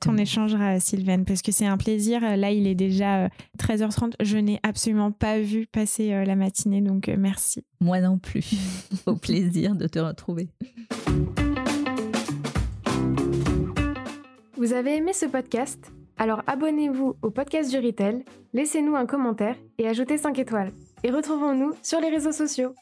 [0.00, 2.20] qu'on échangera, Sylvaine, parce que c'est un plaisir.
[2.36, 4.14] Là, il est déjà 13h30.
[4.20, 7.64] Je n'ai absolument pas vu passer la matinée, donc merci.
[7.80, 8.52] Moi non plus.
[9.06, 10.48] Au plaisir de te retrouver.
[14.56, 15.92] Vous avez aimé ce podcast?
[16.18, 20.72] Alors abonnez-vous au podcast du Retail, laissez-nous un commentaire et ajoutez 5 étoiles.
[21.04, 22.74] Et retrouvons-nous sur les réseaux sociaux.